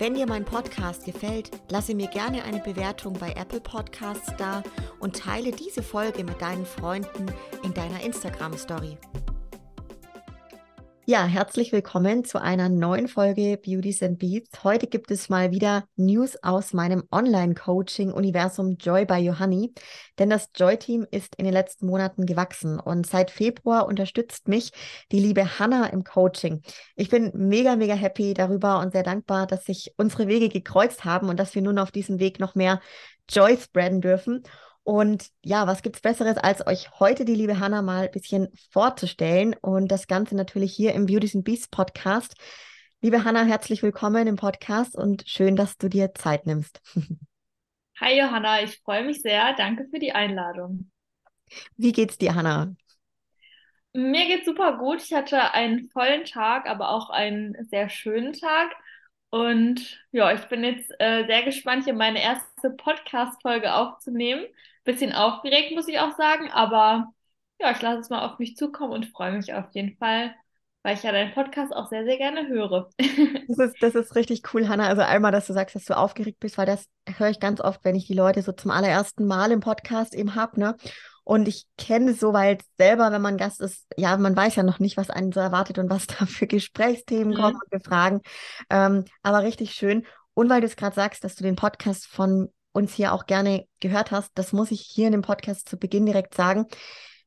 [0.00, 4.62] Wenn dir mein Podcast gefällt, lasse mir gerne eine Bewertung bei Apple Podcasts da
[4.98, 7.26] und teile diese Folge mit deinen Freunden
[7.62, 8.96] in deiner Instagram Story.
[11.10, 14.62] Ja, herzlich willkommen zu einer neuen Folge Beauties and Beats.
[14.62, 19.74] Heute gibt es mal wieder News aus meinem Online-Coaching-Universum Joy by Johanni,
[20.20, 24.70] denn das Joy-Team ist in den letzten Monaten gewachsen und seit Februar unterstützt mich
[25.10, 26.62] die liebe Hanna im Coaching.
[26.94, 31.28] Ich bin mega, mega happy darüber und sehr dankbar, dass sich unsere Wege gekreuzt haben
[31.28, 32.80] und dass wir nun auf diesem Weg noch mehr
[33.28, 34.44] Joy spreaden dürfen.
[34.82, 38.48] Und ja, was gibt es Besseres, als euch heute die liebe Hanna mal ein bisschen
[38.70, 42.34] vorzustellen und das Ganze natürlich hier im Beauties and Beasts Podcast.
[43.02, 46.80] Liebe Hanna, herzlich willkommen im Podcast und schön, dass du dir Zeit nimmst.
[48.00, 49.54] Hi Johanna, ich freue mich sehr.
[49.54, 50.90] Danke für die Einladung.
[51.76, 52.74] Wie geht's dir, Hanna?
[53.92, 55.02] Mir geht's super gut.
[55.02, 58.70] Ich hatte einen vollen Tag, aber auch einen sehr schönen Tag.
[59.30, 64.46] Und ja, ich bin jetzt äh, sehr gespannt, hier meine erste Podcast-Folge aufzunehmen.
[64.84, 67.12] Bisschen aufgeregt, muss ich auch sagen, aber
[67.60, 70.34] ja, ich lasse es mal auf mich zukommen und freue mich auf jeden Fall,
[70.82, 72.88] weil ich ja deinen Podcast auch sehr, sehr gerne höre.
[73.48, 74.86] das, ist, das ist richtig cool, Hanna.
[74.86, 76.86] Also einmal, dass du sagst, dass du aufgeregt bist, weil das
[77.18, 80.34] höre ich ganz oft, wenn ich die Leute so zum allerersten Mal im Podcast eben
[80.34, 80.76] habe, ne?
[81.22, 84.62] Und ich kenne es so, weil selber, wenn man Gast ist, ja, man weiß ja
[84.62, 87.40] noch nicht, was einen so erwartet und was da für Gesprächsthemen mhm.
[87.40, 88.20] kommen und für Fragen.
[88.70, 90.06] Ähm, aber richtig schön.
[90.34, 93.66] Und weil du es gerade sagst, dass du den Podcast von uns hier auch gerne
[93.80, 96.66] gehört hast, das muss ich hier in dem Podcast zu Beginn direkt sagen.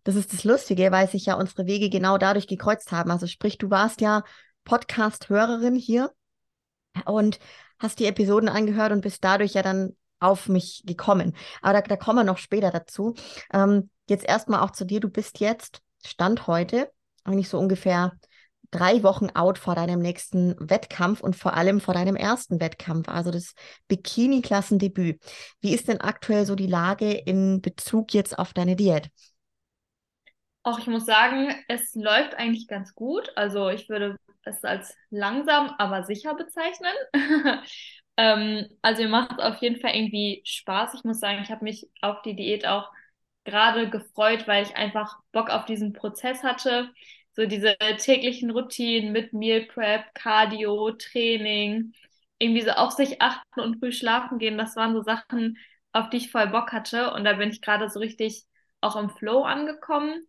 [0.03, 3.11] Das ist das Lustige, weil sich ja unsere Wege genau dadurch gekreuzt haben.
[3.11, 4.23] Also sprich, du warst ja
[4.65, 6.11] Podcast-Hörerin hier
[7.05, 7.39] und
[7.79, 11.35] hast die Episoden angehört und bist dadurch ja dann auf mich gekommen.
[11.61, 13.13] Aber da, da kommen wir noch später dazu.
[13.51, 14.99] Ähm, jetzt erstmal auch zu dir.
[14.99, 16.89] Du bist jetzt, Stand heute,
[17.23, 18.13] eigentlich so ungefähr
[18.73, 23.31] drei Wochen out vor deinem nächsten Wettkampf und vor allem vor deinem ersten Wettkampf, also
[23.31, 23.53] das
[23.87, 25.21] Bikini-Klassendebüt.
[25.61, 29.09] Wie ist denn aktuell so die Lage in Bezug jetzt auf deine Diät?
[30.63, 33.31] Auch ich muss sagen, es läuft eigentlich ganz gut.
[33.35, 36.93] Also ich würde es als langsam, aber sicher bezeichnen.
[38.17, 40.93] ähm, also mir macht es auf jeden Fall irgendwie Spaß.
[40.95, 42.89] Ich muss sagen, ich habe mich auf die Diät auch
[43.43, 46.89] gerade gefreut, weil ich einfach Bock auf diesen Prozess hatte
[47.35, 51.93] so diese täglichen Routinen mit Meal Prep, Cardio, Training,
[52.39, 55.57] irgendwie so auf sich achten und früh schlafen gehen, das waren so Sachen,
[55.93, 57.13] auf die ich voll Bock hatte.
[57.13, 58.45] Und da bin ich gerade so richtig
[58.81, 60.27] auch im Flow angekommen,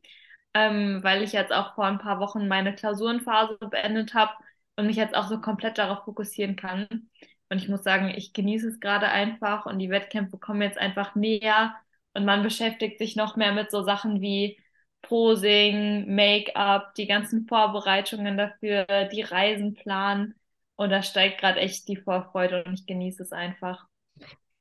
[0.55, 4.33] ähm, weil ich jetzt auch vor ein paar Wochen meine Klausurenphase beendet habe
[4.77, 6.87] und mich jetzt auch so komplett darauf fokussieren kann.
[7.51, 11.15] Und ich muss sagen, ich genieße es gerade einfach und die Wettkämpfe kommen jetzt einfach
[11.15, 11.75] näher
[12.15, 14.59] und man beschäftigt sich noch mehr mit so Sachen wie
[15.09, 20.35] Posing, Make-up, die ganzen Vorbereitungen dafür, die Reisen planen.
[20.77, 23.87] Und da steigt gerade echt die Vorfreude und ich genieße es einfach.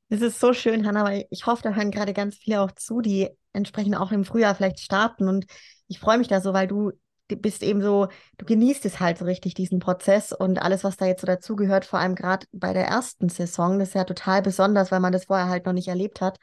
[0.08, 3.00] Es ist so schön, Hanna, weil ich hoffe, da hören gerade ganz viele auch zu,
[3.00, 5.28] die entsprechend auch im Frühjahr vielleicht starten.
[5.28, 5.46] Und
[5.88, 6.92] ich freue mich da so, weil du
[7.28, 11.06] bist eben so, du genießt es halt so richtig, diesen Prozess und alles, was da
[11.06, 13.78] jetzt so dazugehört, vor allem gerade bei der ersten Saison.
[13.78, 16.38] Das ist ja total besonders, weil man das vorher halt noch nicht erlebt hat.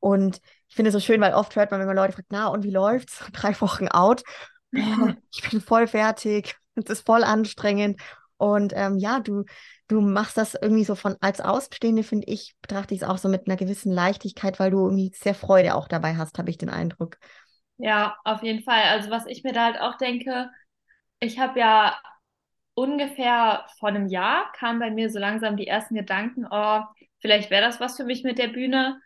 [0.00, 2.48] Und ich finde es so schön, weil oft hört man, wenn man Leute fragt, na,
[2.48, 3.24] und wie läuft's?
[3.32, 4.22] Drei Wochen out.
[5.32, 6.54] Ich bin voll fertig.
[6.76, 8.00] Es ist voll anstrengend.
[8.36, 9.44] Und ähm, ja, du,
[9.88, 13.28] du machst das irgendwie so von als Außenstehende, finde ich, betrachte ich es auch so
[13.28, 16.70] mit einer gewissen Leichtigkeit, weil du irgendwie sehr Freude auch dabei hast, habe ich den
[16.70, 17.18] Eindruck.
[17.76, 18.82] Ja, auf jeden Fall.
[18.84, 20.50] Also was ich mir da halt auch denke,
[21.18, 21.98] ich habe ja
[22.74, 26.80] ungefähr vor einem Jahr kamen bei mir so langsam die ersten Gedanken, oh,
[27.20, 29.00] vielleicht wäre das was für mich mit der Bühne.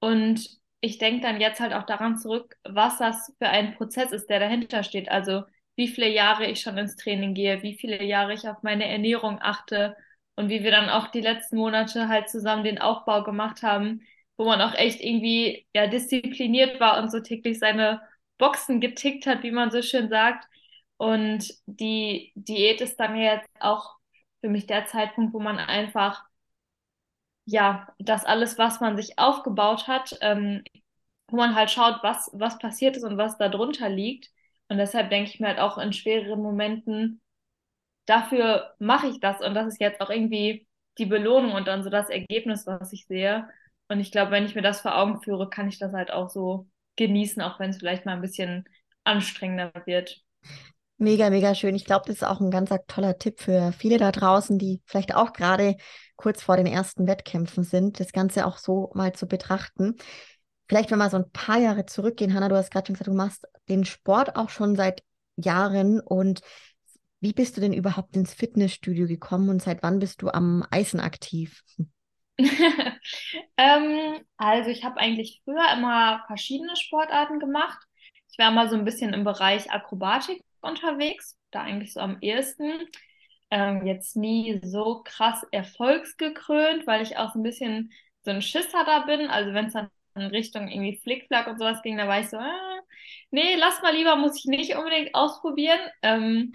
[0.00, 0.48] Und
[0.80, 4.40] ich denke dann jetzt halt auch daran zurück, was das für ein Prozess ist, der
[4.40, 5.10] dahinter steht.
[5.10, 5.42] Also
[5.76, 9.38] wie viele Jahre ich schon ins Training gehe, wie viele Jahre ich auf meine Ernährung
[9.40, 9.96] achte
[10.36, 14.02] und wie wir dann auch die letzten Monate halt zusammen den Aufbau gemacht haben,
[14.36, 18.00] wo man auch echt irgendwie ja diszipliniert war und so täglich seine
[18.38, 20.46] Boxen getickt hat, wie man so schön sagt.
[20.96, 23.96] Und die Diät ist dann jetzt auch
[24.40, 26.24] für mich der Zeitpunkt, wo man einfach
[27.50, 30.62] ja, das alles, was man sich aufgebaut hat, ähm,
[31.28, 34.30] wo man halt schaut, was, was passiert ist und was da drunter liegt.
[34.68, 37.20] Und deshalb denke ich mir halt auch in schwereren Momenten,
[38.06, 40.66] dafür mache ich das und das ist jetzt auch irgendwie
[40.98, 43.48] die Belohnung und dann so das Ergebnis, was ich sehe.
[43.88, 46.30] Und ich glaube, wenn ich mir das vor Augen führe, kann ich das halt auch
[46.30, 48.64] so genießen, auch wenn es vielleicht mal ein bisschen
[49.02, 50.22] anstrengender wird.
[50.98, 51.74] Mega, mega schön.
[51.74, 55.14] Ich glaube, das ist auch ein ganz toller Tipp für viele da draußen, die vielleicht
[55.14, 55.76] auch gerade
[56.20, 59.96] kurz vor den ersten Wettkämpfen sind, das Ganze auch so mal zu betrachten.
[60.68, 63.14] Vielleicht, wenn wir so ein paar Jahre zurückgehen, Hanna, du hast gerade schon gesagt, du
[63.14, 65.02] machst den Sport auch schon seit
[65.36, 65.98] Jahren.
[65.98, 66.42] Und
[67.20, 71.00] wie bist du denn überhaupt ins Fitnessstudio gekommen und seit wann bist du am Eisen
[71.00, 71.62] aktiv?
[73.56, 77.78] ähm, also ich habe eigentlich früher immer verschiedene Sportarten gemacht.
[78.30, 82.86] Ich war mal so ein bisschen im Bereich Akrobatik unterwegs, da eigentlich so am ehesten.
[83.50, 87.92] Ähm, jetzt nie so krass erfolgsgekrönt, weil ich auch so ein bisschen
[88.22, 89.28] so ein Schisser da bin.
[89.28, 92.36] Also wenn es dann in Richtung irgendwie Flickflack und sowas ging, da war ich so,
[92.38, 92.80] ah,
[93.30, 95.80] nee, lass mal lieber, muss ich nicht unbedingt ausprobieren.
[96.02, 96.52] Ähm,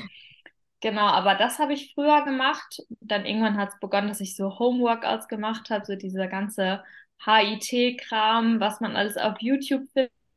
[0.82, 2.82] genau, aber das habe ich früher gemacht.
[3.02, 6.84] Dann irgendwann hat es begonnen, dass ich so Homeworkouts gemacht habe, so dieser ganze
[7.26, 9.84] HIT-Kram, was man alles auf YouTube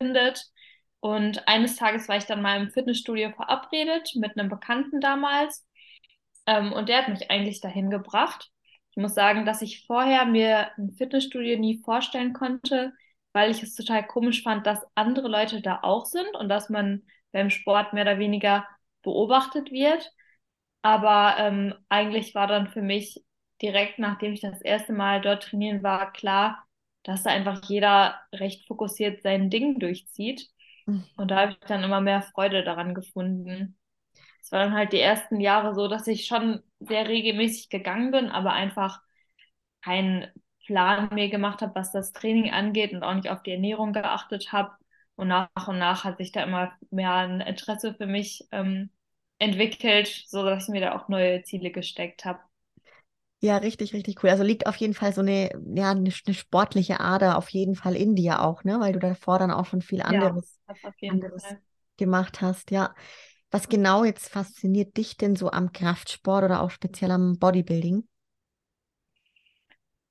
[0.01, 0.51] findet.
[1.01, 5.68] Und eines Tages war ich dann mal im Fitnessstudio verabredet mit einem Bekannten damals.
[6.49, 8.51] Ähm, und der hat mich eigentlich dahin gebracht.
[8.93, 12.95] Ich muss sagen, dass ich vorher mir ein Fitnessstudio nie vorstellen konnte,
[13.35, 17.05] weil ich es total komisch fand, dass andere Leute da auch sind und dass man
[17.33, 18.67] beim Sport mehr oder weniger
[19.05, 20.13] beobachtet wird.
[20.83, 23.25] Aber ähm, eigentlich war dann für mich
[23.63, 26.65] direkt, nachdem ich das erste Mal dort trainieren war, klar,
[27.05, 30.49] dass da einfach jeder recht fokussiert sein Ding durchzieht.
[31.17, 33.78] Und da habe ich dann immer mehr Freude daran gefunden.
[34.43, 38.31] Es war dann halt die ersten Jahre so, dass ich schon sehr regelmäßig gegangen bin,
[38.31, 39.01] aber einfach
[39.83, 40.27] keinen
[40.67, 44.53] Plan mehr gemacht habe, was das Training angeht und auch nicht auf die Ernährung geachtet
[44.53, 44.73] habe.
[45.17, 48.91] Und nach und nach hat sich da immer mehr ein Interesse für mich ähm,
[49.39, 52.41] entwickelt, sodass ich mir da auch neue Ziele gesteckt habe.
[53.41, 54.31] Ja, richtig, richtig cool.
[54.31, 57.95] Also liegt auf jeden Fall so eine, ja, eine, eine, sportliche Ader auf jeden Fall
[57.95, 58.81] in dir auch, ne?
[58.81, 61.45] Weil du davor dann auch schon viel anderes, ja, anderes
[61.97, 62.73] gemacht hast.
[62.73, 62.95] Ja.
[63.51, 68.09] Was genau jetzt fasziniert dich denn so am Kraftsport oder auch speziell am Bodybuilding?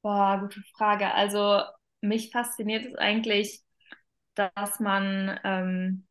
[0.02, 1.14] Boah, gute Frage.
[1.14, 1.62] Also
[2.02, 3.62] mich fasziniert es eigentlich,
[4.36, 6.08] dass man ähm,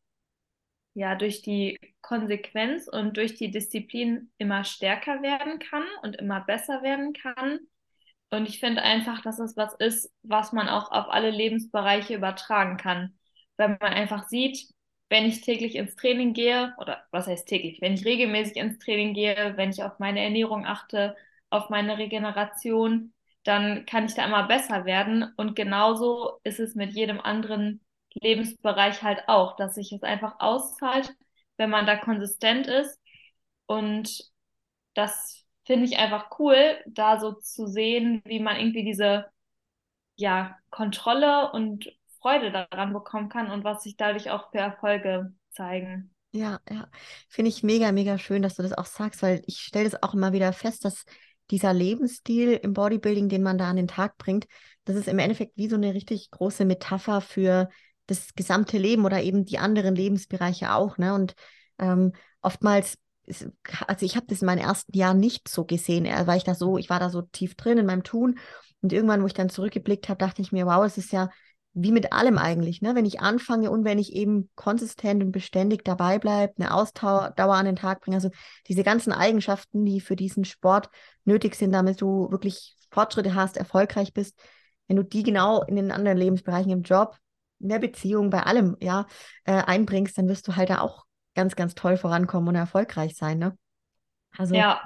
[0.93, 6.83] ja durch die Konsequenz und durch die Disziplin immer stärker werden kann und immer besser
[6.83, 7.59] werden kann.
[8.31, 12.77] Und ich finde einfach, dass es was ist, was man auch auf alle Lebensbereiche übertragen
[12.77, 13.17] kann.
[13.57, 14.67] Wenn man einfach sieht,
[15.09, 19.13] wenn ich täglich ins Training gehe, oder was heißt täglich, wenn ich regelmäßig ins Training
[19.13, 21.15] gehe, wenn ich auf meine Ernährung achte,
[21.49, 23.13] auf meine Regeneration,
[23.43, 25.33] dann kann ich da immer besser werden.
[25.37, 27.81] Und genauso ist es mit jedem anderen
[28.13, 31.15] Lebensbereich halt auch, dass sich es einfach auszahlt,
[31.57, 32.99] wenn man da konsistent ist.
[33.65, 34.29] Und
[34.95, 39.27] das finde ich einfach cool, da so zu sehen, wie man irgendwie diese
[40.15, 46.13] ja, Kontrolle und Freude daran bekommen kann und was sich dadurch auch für Erfolge zeigen.
[46.31, 46.87] Ja, ja,
[47.29, 50.13] finde ich mega, mega schön, dass du das auch sagst, weil ich stelle das auch
[50.13, 51.05] immer wieder fest, dass
[51.49, 54.45] dieser Lebensstil im Bodybuilding, den man da an den Tag bringt,
[54.85, 57.69] das ist im Endeffekt wie so eine richtig große Metapher für
[58.07, 60.97] das gesamte Leben oder eben die anderen Lebensbereiche auch.
[60.97, 61.13] Ne?
[61.13, 61.35] Und
[61.77, 62.97] ähm, oftmals,
[63.87, 66.55] also ich habe das in meinen ersten Jahren nicht so gesehen, äh, weil ich da
[66.55, 68.39] so, ich war da so tief drin in meinem Tun.
[68.81, 71.29] Und irgendwann, wo ich dann zurückgeblickt habe, dachte ich mir, wow, es ist ja
[71.79, 72.95] wie mit allem eigentlich, ne?
[72.95, 77.65] Wenn ich anfange und wenn ich eben konsistent und beständig dabei bleibe, eine Ausdauer an
[77.65, 78.31] den Tag bringe, also
[78.67, 80.89] diese ganzen Eigenschaften, die für diesen Sport
[81.23, 84.39] nötig sind, damit du wirklich Fortschritte hast, erfolgreich bist,
[84.87, 87.15] wenn du die genau in den anderen Lebensbereichen im Job,
[87.59, 89.05] in der Beziehung, bei allem, ja,
[89.43, 91.05] äh, einbringst, dann wirst du halt da auch
[91.35, 93.55] ganz, ganz toll vorankommen und erfolgreich sein, ne?
[94.35, 94.55] Also.
[94.55, 94.81] Ja,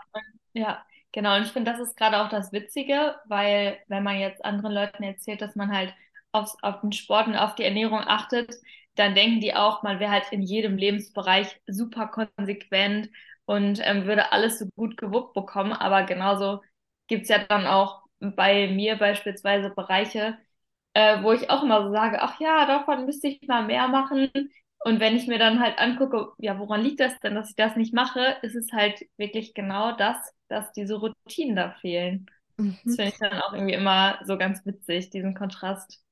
[0.51, 0.83] ja,
[1.13, 1.37] genau.
[1.37, 5.03] Und ich finde, das ist gerade auch das Witzige, weil wenn man jetzt anderen Leuten
[5.03, 5.93] erzählt, dass man halt
[6.31, 8.55] aufs, auf den Sport und auf die Ernährung achtet,
[8.95, 13.09] dann denken die auch, man wäre halt in jedem Lebensbereich super konsequent
[13.45, 15.73] und ähm, würde alles so gut gewuppt bekommen.
[15.73, 16.61] Aber genauso
[17.07, 20.37] gibt es ja dann auch bei mir beispielsweise Bereiche,
[20.93, 24.29] äh, wo ich auch immer so sage, ach ja, davon müsste ich mal mehr machen.
[24.83, 27.75] Und wenn ich mir dann halt angucke, ja, woran liegt das denn, dass ich das
[27.75, 32.25] nicht mache, ist es halt wirklich genau das, dass diese Routinen da fehlen.
[32.57, 32.77] Mhm.
[32.83, 36.03] Das finde ich dann auch irgendwie immer so ganz witzig, diesen Kontrast.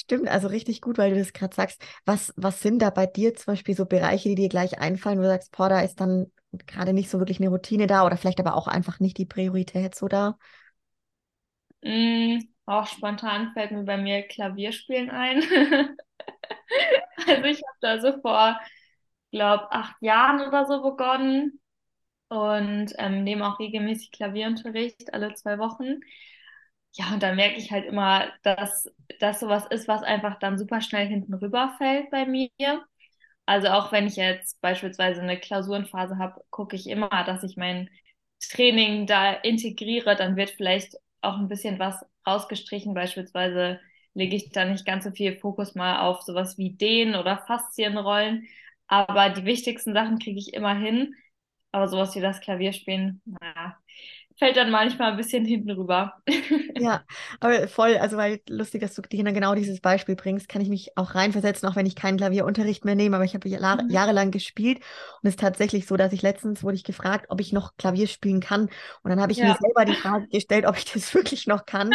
[0.00, 1.82] Stimmt, also richtig gut, weil du das gerade sagst.
[2.04, 5.22] Was, was sind da bei dir zum Beispiel so Bereiche, die dir gleich einfallen, wo
[5.22, 6.30] du sagst, boah, da ist dann
[6.66, 9.94] gerade nicht so wirklich eine Routine da oder vielleicht aber auch einfach nicht die Priorität
[9.94, 10.38] so da?
[11.82, 15.42] Mm, auch spontan fällt mir bei mir Klavierspielen ein.
[17.26, 18.58] also ich habe da so vor,
[19.32, 21.60] glaube acht Jahren oder so begonnen
[22.28, 26.00] und ähm, nehme auch regelmäßig Klavierunterricht alle zwei Wochen.
[26.92, 28.90] Ja, und dann merke ich halt immer, dass
[29.20, 32.50] das sowas ist, was einfach dann super schnell hinten rüberfällt bei mir.
[33.46, 37.90] Also auch wenn ich jetzt beispielsweise eine Klausurenphase habe, gucke ich immer, dass ich mein
[38.40, 40.16] Training da integriere.
[40.16, 42.94] Dann wird vielleicht auch ein bisschen was rausgestrichen.
[42.94, 43.80] Beispielsweise
[44.14, 48.46] lege ich da nicht ganz so viel Fokus mal auf sowas wie Dehnen oder Faszienrollen.
[48.88, 51.14] Aber die wichtigsten Sachen kriege ich immer hin.
[51.72, 53.76] Aber sowas wie das Klavierspielen, naja,
[54.38, 56.14] fällt dann manchmal ein bisschen hinten rüber.
[56.80, 57.02] Ja,
[57.40, 60.96] aber voll, also weil lustig, dass du Dina genau dieses Beispiel bringst, kann ich mich
[60.96, 63.90] auch reinversetzen, auch wenn ich keinen Klavierunterricht mehr nehme, aber ich habe mhm.
[63.90, 67.52] jahrelang gespielt und es ist tatsächlich so, dass ich letztens wurde ich gefragt, ob ich
[67.52, 68.68] noch Klavier spielen kann
[69.02, 69.46] und dann habe ich ja.
[69.48, 71.90] mir selber die Frage gestellt, ob ich das wirklich noch kann.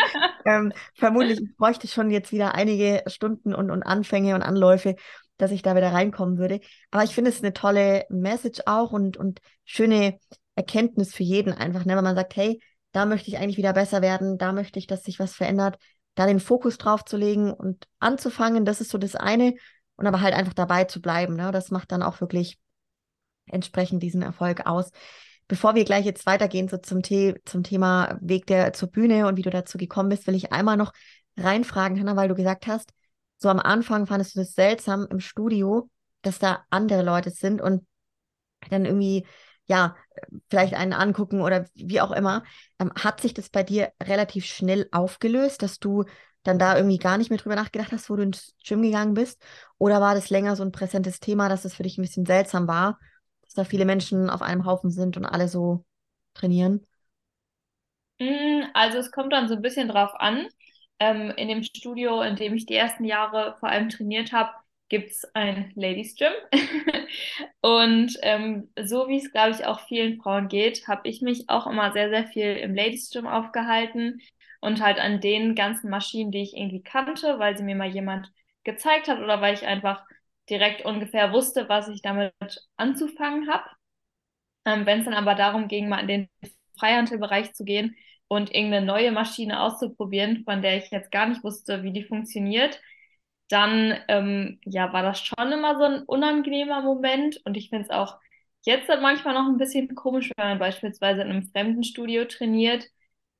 [0.45, 4.97] ähm, vermutlich bräuchte ich schon jetzt wieder einige Stunden und, und Anfänge und Anläufe,
[5.37, 6.59] dass ich da wieder reinkommen würde.
[6.91, 10.19] Aber ich finde es eine tolle Message auch und, und schöne
[10.55, 11.95] Erkenntnis für jeden einfach, ne?
[11.95, 15.03] wenn man sagt, hey, da möchte ich eigentlich wieder besser werden, da möchte ich, dass
[15.03, 15.77] sich was verändert,
[16.15, 19.55] da den Fokus drauf zu legen und anzufangen, das ist so das eine
[19.95, 21.51] und aber halt einfach dabei zu bleiben, ne?
[21.51, 22.59] das macht dann auch wirklich
[23.47, 24.91] entsprechend diesen Erfolg aus.
[25.47, 29.37] Bevor wir gleich jetzt weitergehen so zum, The zum Thema Weg der zur Bühne und
[29.37, 30.93] wie du dazu gekommen bist, will ich einmal noch
[31.35, 32.93] reinfragen, Hanna, weil du gesagt hast,
[33.37, 35.89] so am Anfang fandest du das seltsam im Studio,
[36.21, 37.85] dass da andere Leute sind und
[38.69, 39.25] dann irgendwie
[39.65, 39.95] ja,
[40.49, 42.43] vielleicht einen angucken oder wie auch immer.
[42.79, 46.05] Ähm, hat sich das bei dir relativ schnell aufgelöst, dass du
[46.43, 49.41] dann da irgendwie gar nicht mehr drüber nachgedacht hast, wo du ins Gym gegangen bist?
[49.77, 52.67] Oder war das länger so ein präsentes Thema, dass es für dich ein bisschen seltsam
[52.67, 52.99] war,
[53.43, 55.85] dass da viele Menschen auf einem Haufen sind und alle so
[56.33, 56.85] trainieren?
[58.19, 60.47] Mm, also es kommt dann so ein bisschen drauf an.
[60.99, 64.51] Ähm, in dem Studio, in dem ich die ersten Jahre vor allem trainiert habe,
[64.93, 66.31] gibt es ein Ladies Gym.
[67.61, 71.65] und ähm, so wie es, glaube ich, auch vielen Frauen geht, habe ich mich auch
[71.65, 74.21] immer sehr, sehr viel im Ladies Gym aufgehalten
[74.61, 78.31] und halt an den ganzen Maschinen, die ich irgendwie kannte, weil sie mir mal jemand
[78.63, 80.05] gezeigt hat oder weil ich einfach
[80.47, 82.33] direkt ungefähr wusste, was ich damit
[82.77, 83.65] anzufangen habe.
[84.65, 86.29] Ähm, Wenn es dann aber darum ging, mal in den
[86.77, 87.95] Freihandelbereich zu gehen
[88.27, 92.79] und irgendeine neue Maschine auszuprobieren, von der ich jetzt gar nicht wusste, wie die funktioniert,
[93.53, 97.39] dann ähm, ja, war das schon immer so ein unangenehmer Moment.
[97.45, 98.19] Und ich finde es auch
[98.63, 102.87] jetzt halt manchmal noch ein bisschen komisch, wenn man beispielsweise in einem fremden Studio trainiert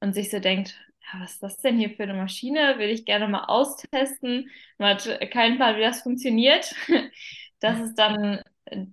[0.02, 0.80] und sich so denkt,
[1.20, 2.78] was ist das denn hier für eine Maschine?
[2.80, 4.50] Will ich gerne mal austesten.
[4.78, 6.74] Man hat keinen Plan, wie das funktioniert.
[7.60, 8.42] Das ist dann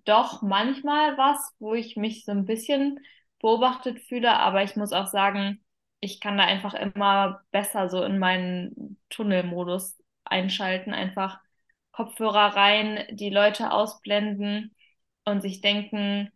[0.05, 3.00] doch manchmal was, wo ich mich so ein bisschen
[3.41, 5.65] beobachtet fühle, aber ich muss auch sagen,
[6.00, 10.00] ich kann da einfach immer besser so in meinen Tunnelmodus
[10.30, 11.40] einschalten, einfach
[11.92, 14.75] Kopfhörer rein, die Leute ausblenden
[15.25, 16.30] und sich denken,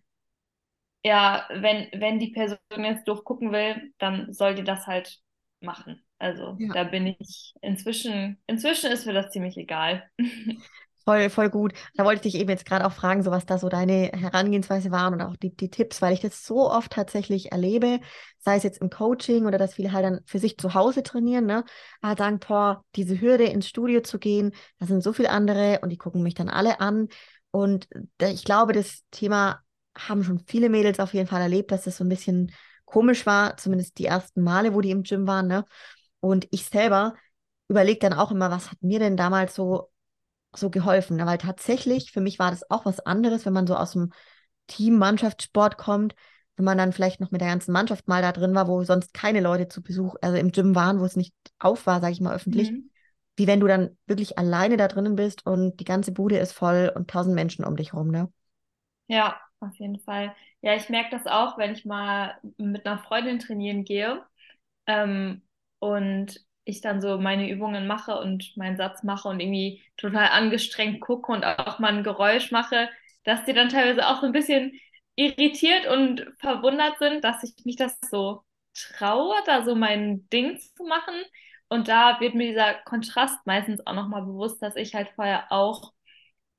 [1.04, 5.20] ja, wenn, wenn die Person jetzt doof gucken will, dann soll die das halt
[5.60, 6.02] machen.
[6.18, 6.72] Also ja.
[6.72, 10.08] da bin ich inzwischen, inzwischen ist mir das ziemlich egal.
[11.06, 11.74] Voll, voll gut.
[11.96, 14.90] Da wollte ich dich eben jetzt gerade auch fragen, so was da so deine Herangehensweise
[14.90, 18.00] waren und auch die, die Tipps, weil ich das so oft tatsächlich erlebe,
[18.38, 21.44] sei es jetzt im Coaching oder dass viele halt dann für sich zu Hause trainieren,
[21.44, 21.64] ne?
[22.00, 25.90] Aber sagen, boah, diese Hürde ins Studio zu gehen, da sind so viele andere und
[25.90, 27.08] die gucken mich dann alle an.
[27.50, 27.86] Und
[28.22, 29.60] ich glaube, das Thema
[29.96, 32.50] haben schon viele Mädels auf jeden Fall erlebt, dass das so ein bisschen
[32.86, 35.66] komisch war, zumindest die ersten Male, wo die im Gym waren, ne?
[36.20, 37.14] Und ich selber
[37.68, 39.90] überlege dann auch immer, was hat mir denn damals so
[40.56, 41.26] so geholfen, ne?
[41.26, 44.12] weil tatsächlich für mich war das auch was anderes, wenn man so aus dem
[44.66, 46.14] Team-Mannschaftssport kommt,
[46.56, 49.12] wenn man dann vielleicht noch mit der ganzen Mannschaft mal da drin war, wo sonst
[49.12, 52.20] keine Leute zu Besuch, also im Gym waren, wo es nicht auf war, sage ich
[52.20, 52.90] mal öffentlich, mhm.
[53.36, 56.92] wie wenn du dann wirklich alleine da drinnen bist und die ganze Bude ist voll
[56.94, 58.32] und tausend Menschen um dich rum, ne?
[59.06, 60.34] Ja, auf jeden Fall.
[60.62, 64.24] Ja, ich merke das auch, wenn ich mal mit einer Freundin trainieren gehe
[64.86, 65.42] ähm,
[65.78, 71.00] und ich dann so meine Übungen mache und meinen Satz mache und irgendwie total angestrengt
[71.00, 72.88] gucke und auch mal ein Geräusch mache,
[73.24, 74.72] dass die dann teilweise auch so ein bisschen
[75.16, 78.42] irritiert und verwundert sind, dass ich mich das so
[78.74, 81.14] traue, da so mein Ding zu machen.
[81.68, 85.92] Und da wird mir dieser Kontrast meistens auch nochmal bewusst, dass ich halt vorher auch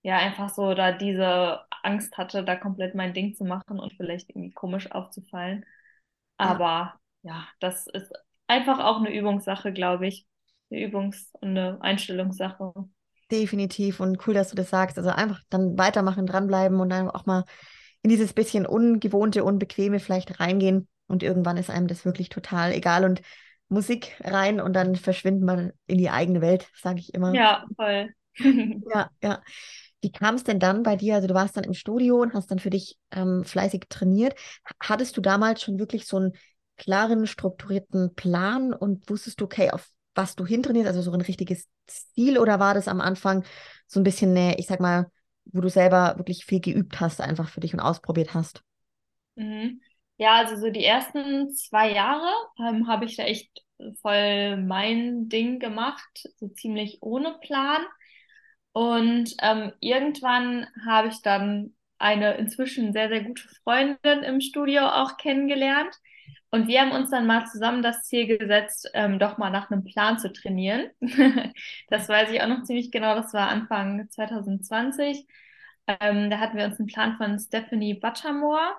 [0.04, 4.30] ja einfach so da diese Angst hatte, da komplett mein Ding zu machen und vielleicht
[4.30, 5.66] irgendwie komisch aufzufallen.
[6.38, 8.12] Aber ja, ja das ist
[8.48, 10.26] einfach auch eine Übungssache, glaube ich.
[10.72, 12.74] Eine Übungs- und eine Einstellungssache.
[13.32, 14.98] Definitiv und cool, dass du das sagst.
[14.98, 17.44] Also einfach dann weitermachen, dranbleiben und dann auch mal
[18.04, 23.04] in dieses bisschen ungewohnte, unbequeme vielleicht reingehen und irgendwann ist einem das wirklich total egal
[23.04, 23.22] und
[23.68, 27.34] Musik rein und dann verschwindet man in die eigene Welt, sage ich immer.
[27.34, 28.14] Ja, voll.
[28.94, 29.42] ja, ja.
[30.02, 31.16] Wie kam es denn dann bei dir?
[31.16, 34.36] Also du warst dann im Studio und hast dann für dich ähm, fleißig trainiert.
[34.80, 36.34] Hattest du damals schon wirklich so ein
[36.78, 41.68] klaren, strukturierten Plan und wusstest du, okay, auf was du hintrainierst, also so ein richtiges
[41.88, 43.44] Ziel oder war das am Anfang
[43.88, 45.12] so ein bisschen, ich sag mal,
[45.46, 48.64] wo du selber wirklich viel geübt hast, einfach für dich und ausprobiert hast?
[49.36, 49.82] Mhm.
[50.18, 53.52] Ja, also so die ersten zwei Jahre ähm, habe ich da echt
[54.02, 57.82] voll mein Ding gemacht, so ziemlich ohne Plan.
[58.72, 65.18] Und ähm, irgendwann habe ich dann eine inzwischen sehr, sehr gute Freundin im Studio auch
[65.18, 65.94] kennengelernt.
[66.56, 69.84] Und wir haben uns dann mal zusammen das Ziel gesetzt, ähm, doch mal nach einem
[69.84, 70.90] Plan zu trainieren.
[71.90, 73.14] das weiß ich auch noch ziemlich genau.
[73.14, 75.28] Das war Anfang 2020.
[75.88, 78.74] Ähm, da hatten wir uns einen Plan von Stephanie Buttermore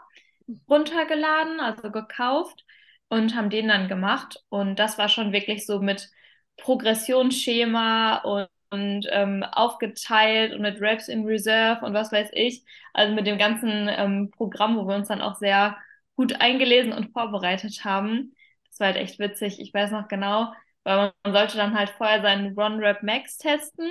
[0.71, 2.65] runtergeladen, also gekauft
[3.11, 4.43] und haben den dann gemacht.
[4.49, 6.09] Und das war schon wirklich so mit
[6.57, 12.65] Progressionsschema und, und ähm, aufgeteilt und mit Raps in Reserve und was weiß ich.
[12.95, 15.77] Also mit dem ganzen ähm, Programm, wo wir uns dann auch sehr
[16.17, 18.35] gut eingelesen und vorbereitet haben.
[18.69, 19.61] Das war halt echt witzig.
[19.61, 20.53] Ich weiß noch genau,
[20.85, 23.91] weil man sollte dann halt vorher seinen Run Rap Max testen.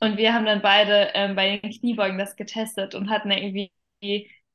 [0.00, 3.72] Und wir haben dann beide ähm, bei den Kniebeugen das getestet und hatten irgendwie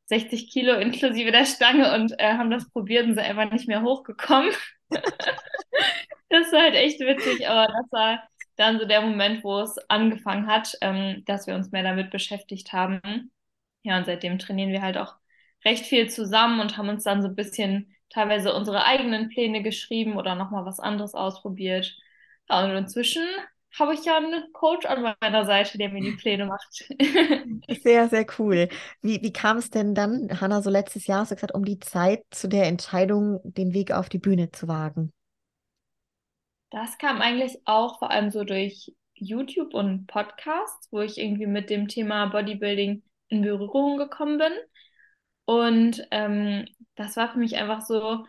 [0.06, 3.82] 60 Kilo inklusive der Stange und äh, haben das probiert und sind einfach nicht mehr
[3.82, 4.52] hochgekommen.
[6.30, 8.24] das war halt echt witzig, aber das war
[8.56, 12.74] dann so der Moment, wo es angefangen hat, ähm, dass wir uns mehr damit beschäftigt
[12.74, 13.32] haben.
[13.84, 15.16] Ja, und seitdem trainieren wir halt auch
[15.66, 20.16] recht viel zusammen und haben uns dann so ein bisschen teilweise unsere eigenen Pläne geschrieben
[20.18, 21.98] oder nochmal was anderes ausprobiert.
[22.48, 23.26] Und inzwischen
[23.78, 26.86] habe ich ja einen Coach an meiner Seite, der mir die Pläne macht.
[27.84, 28.70] sehr, sehr cool.
[29.02, 31.80] Wie, wie kam es denn dann, Hanna, so letztes Jahr, hast du gesagt, um die
[31.80, 35.12] Zeit zu der Entscheidung, den Weg auf die Bühne zu wagen?
[36.70, 41.70] Das kam eigentlich auch vor allem so durch YouTube und Podcasts, wo ich irgendwie mit
[41.70, 44.52] dem Thema Bodybuilding in Berührung gekommen bin.
[45.46, 48.26] Und ähm, das war für mich einfach so,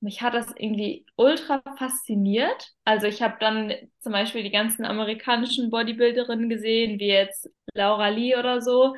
[0.00, 2.72] mich hat das irgendwie ultra fasziniert.
[2.84, 8.36] Also ich habe dann zum Beispiel die ganzen amerikanischen Bodybuilderinnen gesehen, wie jetzt Laura Lee
[8.36, 8.94] oder so,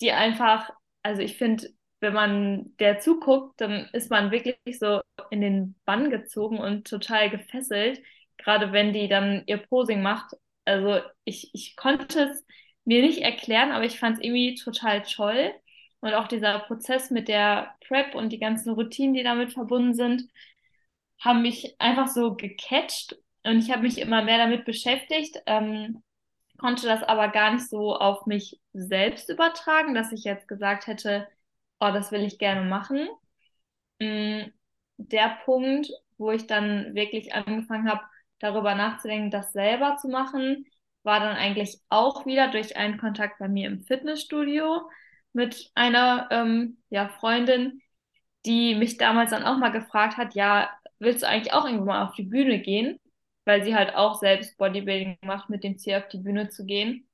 [0.00, 0.70] die einfach,
[1.02, 1.68] also ich finde,
[2.00, 5.00] wenn man der zuguckt, dann ist man wirklich so
[5.30, 8.00] in den Bann gezogen und total gefesselt,
[8.38, 10.34] gerade wenn die dann ihr Posing macht.
[10.64, 12.44] Also ich, ich konnte es
[12.84, 15.52] mir nicht erklären, aber ich fand es irgendwie total toll.
[16.00, 20.28] Und auch dieser Prozess mit der Prep und die ganzen Routinen, die damit verbunden sind,
[21.20, 23.16] haben mich einfach so gecatcht.
[23.44, 26.02] Und ich habe mich immer mehr damit beschäftigt, ähm,
[26.58, 31.28] konnte das aber gar nicht so auf mich selbst übertragen, dass ich jetzt gesagt hätte,
[31.80, 33.08] oh, das will ich gerne machen.
[33.98, 34.50] Mm,
[34.98, 38.02] der Punkt, wo ich dann wirklich angefangen habe,
[38.38, 40.66] darüber nachzudenken, das selber zu machen,
[41.02, 44.82] war dann eigentlich auch wieder durch einen Kontakt bei mir im Fitnessstudio
[45.32, 47.80] mit einer ähm, ja, Freundin,
[48.46, 52.06] die mich damals dann auch mal gefragt hat, ja, willst du eigentlich auch irgendwann mal
[52.08, 52.98] auf die Bühne gehen?
[53.44, 57.08] Weil sie halt auch selbst Bodybuilding macht, mit dem Ziel auf die Bühne zu gehen.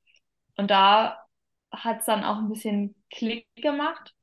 [0.56, 1.18] Und da
[1.70, 4.14] hat es dann auch ein bisschen Klick gemacht,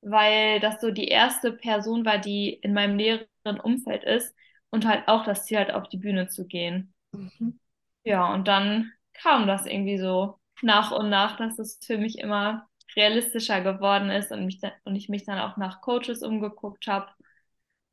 [0.00, 4.34] weil das so die erste Person war, die in meinem näheren Umfeld ist
[4.70, 6.94] und halt auch das Ziel hat, auf die Bühne zu gehen.
[7.12, 7.58] Mhm.
[8.04, 12.68] Ja, und dann kam das irgendwie so nach und nach, dass es für mich immer
[12.96, 17.08] realistischer geworden ist und, mich und ich mich dann auch nach Coaches umgeguckt habe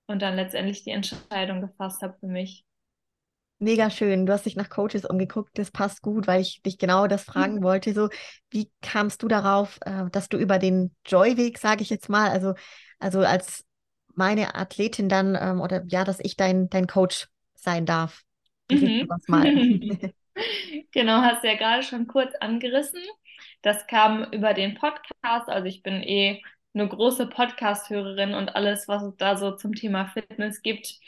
[0.08, 2.66] und dann letztendlich die Entscheidung gefasst habe für mich.
[3.60, 4.26] Mega schön.
[4.26, 5.58] Du hast dich nach Coaches umgeguckt.
[5.58, 7.64] Das passt gut, weil ich dich genau das fragen mhm.
[7.64, 7.94] wollte.
[7.94, 8.10] So,
[8.50, 12.56] wie kamst du darauf, äh, dass du über den Joy-Weg, sage ich jetzt mal, also,
[13.00, 13.64] also als
[14.16, 18.24] meine Athletin dann, ähm, oder ja, dass ich dein, dein Coach sein darf?
[18.70, 19.08] Mhm.
[19.28, 19.46] mal.
[20.92, 23.02] genau, hast du ja gerade schon kurz angerissen.
[23.64, 25.50] Das kam über den Podcast.
[25.50, 26.44] Also ich bin eh
[26.76, 31.00] eine große Podcast-Hörerin und alles, was es da so zum Thema Fitness gibt,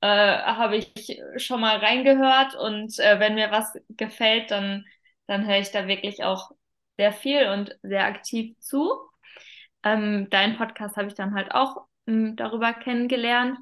[0.00, 2.54] äh, habe ich schon mal reingehört.
[2.54, 4.84] Und äh, wenn mir was gefällt, dann,
[5.26, 6.50] dann höre ich da wirklich auch
[6.98, 8.92] sehr viel und sehr aktiv zu.
[9.84, 13.58] Ähm, deinen Podcast habe ich dann halt auch ähm, darüber kennengelernt.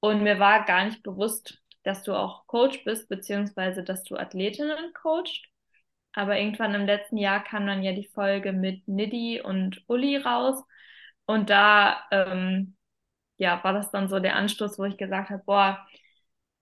[0.00, 4.92] Und mir war gar nicht bewusst, dass du auch Coach bist, beziehungsweise dass du Athletinnen
[4.94, 5.49] coachst.
[6.12, 10.62] Aber irgendwann im letzten Jahr kam dann ja die Folge mit Niddy und Uli raus.
[11.26, 12.76] Und da ähm,
[13.38, 15.86] ja, war das dann so der Anstoß, wo ich gesagt habe, boah,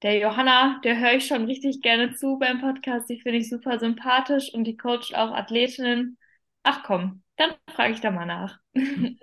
[0.02, 3.11] der Johanna, der höre ich schon richtig gerne zu beim Podcast.
[3.11, 6.18] Die finde ich super sympathisch und die coacht auch Athletinnen.
[6.62, 8.59] Ach komm, dann frage ich da mal nach.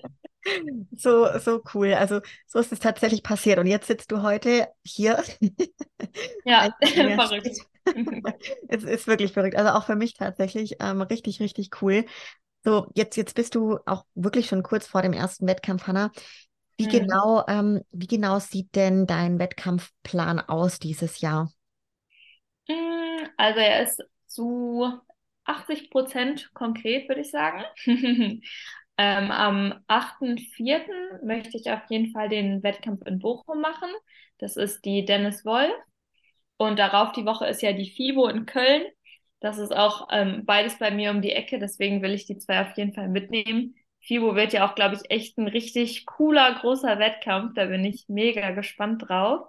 [0.95, 1.93] So, so cool.
[1.93, 3.57] Also so ist es tatsächlich passiert.
[3.57, 5.23] Und jetzt sitzt du heute hier.
[6.45, 7.49] Ja, verrückt.
[8.67, 9.55] es ist wirklich verrückt.
[9.55, 12.05] Also auch für mich tatsächlich ähm, richtig, richtig cool.
[12.63, 16.11] So, jetzt, jetzt bist du auch wirklich schon kurz vor dem ersten Wettkampf, Hanna.
[16.77, 16.91] Wie, mhm.
[16.91, 21.51] genau, ähm, wie genau sieht denn dein Wettkampfplan aus dieses Jahr?
[22.67, 24.99] Hm, also er ist zu
[25.45, 27.63] 80 Prozent konkret, würde ich sagen.
[28.97, 31.23] ähm, am 8.4.
[31.23, 33.89] möchte ich auf jeden Fall den Wettkampf in Bochum machen.
[34.37, 35.73] Das ist die Dennis Wolf.
[36.57, 38.83] Und darauf die Woche ist ja die FIBO in Köln.
[39.39, 42.61] Das ist auch ähm, beides bei mir um die Ecke, deswegen will ich die zwei
[42.61, 43.75] auf jeden Fall mitnehmen.
[44.01, 47.53] FIBO wird ja auch, glaube ich, echt ein richtig cooler, großer Wettkampf.
[47.55, 49.47] Da bin ich mega gespannt drauf.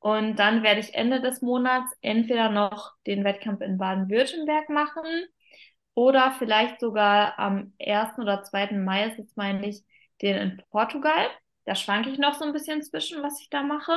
[0.00, 5.04] Und dann werde ich Ende des Monats entweder noch den Wettkampf in Baden-Württemberg machen
[5.94, 8.22] oder vielleicht sogar am 1.
[8.22, 8.84] oder 2.
[8.84, 9.82] Mai ist jetzt, meine ich,
[10.22, 11.26] den in Portugal.
[11.64, 13.92] Da schwanke ich noch so ein bisschen zwischen, was ich da mache.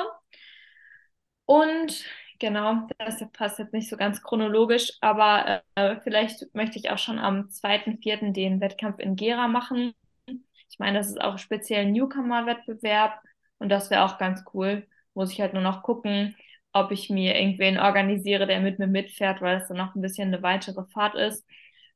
[1.46, 2.04] Und
[2.40, 7.20] genau, das passt jetzt nicht so ganz chronologisch, aber äh, vielleicht möchte ich auch schon
[7.20, 8.34] am 2.4.
[8.34, 9.94] den Wettkampf in Gera machen.
[10.28, 13.22] Ich meine, das ist auch speziell Newcomer-Wettbewerb
[13.60, 16.36] und das wäre auch ganz cool muss ich halt nur noch gucken,
[16.74, 20.30] ob ich mir irgendwen organisiere, der mit mir mitfährt, weil es dann noch ein bisschen
[20.30, 21.46] eine weitere Fahrt ist.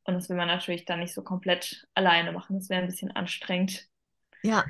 [0.03, 2.59] Und das will man natürlich dann nicht so komplett alleine machen.
[2.59, 3.87] Das wäre ein bisschen anstrengend.
[4.43, 4.63] Ja.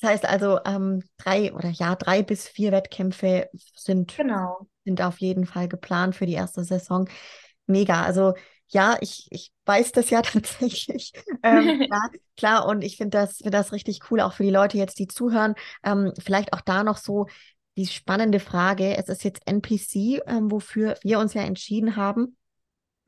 [0.00, 4.68] Das heißt also, ähm, drei oder ja, drei bis vier Wettkämpfe sind, genau.
[4.84, 7.08] sind auf jeden Fall geplant für die erste Saison.
[7.66, 8.02] Mega.
[8.02, 8.34] Also
[8.68, 11.12] ja, ich, ich weiß das ja tatsächlich.
[11.42, 14.78] Ähm, klar, klar, und ich finde das, find das richtig cool, auch für die Leute
[14.78, 15.54] jetzt, die zuhören.
[15.84, 17.26] Ähm, vielleicht auch da noch so,
[17.78, 18.96] die spannende Frage.
[18.96, 22.36] Es ist jetzt NPC, ähm, wofür wir uns ja entschieden haben.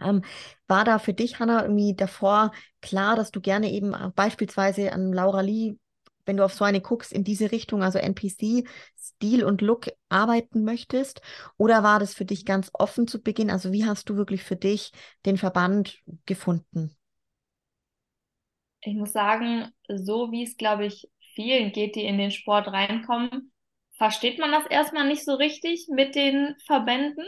[0.01, 0.23] Ähm,
[0.69, 5.41] war da für dich, Hanna, irgendwie davor klar, dass du gerne eben beispielsweise an Laura
[5.41, 5.77] Lee,
[6.25, 8.65] wenn du auf so eine guckst, in diese Richtung, also NPC,
[8.97, 11.21] Stil und Look arbeiten möchtest?
[11.57, 13.51] Oder war das für dich ganz offen zu Beginn?
[13.51, 14.93] Also wie hast du wirklich für dich
[15.27, 16.97] den Verband gefunden?
[18.83, 23.50] Ich muss sagen, so wie es, glaube ich, vielen geht, die in den Sport reinkommen,
[24.01, 27.27] versteht man das erstmal nicht so richtig mit den Verbänden,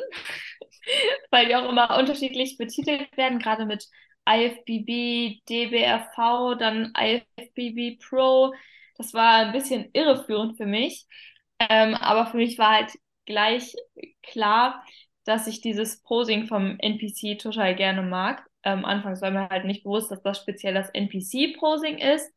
[1.30, 3.86] weil die auch immer unterschiedlich betitelt werden, gerade mit
[4.26, 8.54] IFBB, DBRV, dann IFBB Pro.
[8.96, 11.04] Das war ein bisschen irreführend für mich.
[11.58, 12.92] Ähm, aber für mich war halt
[13.26, 13.74] gleich
[14.22, 14.82] klar,
[15.26, 18.46] dass ich dieses Posing vom NPC total gerne mag.
[18.64, 22.32] Ähm, anfangs war mir halt nicht bewusst, dass das speziell das NPC-Posing ist.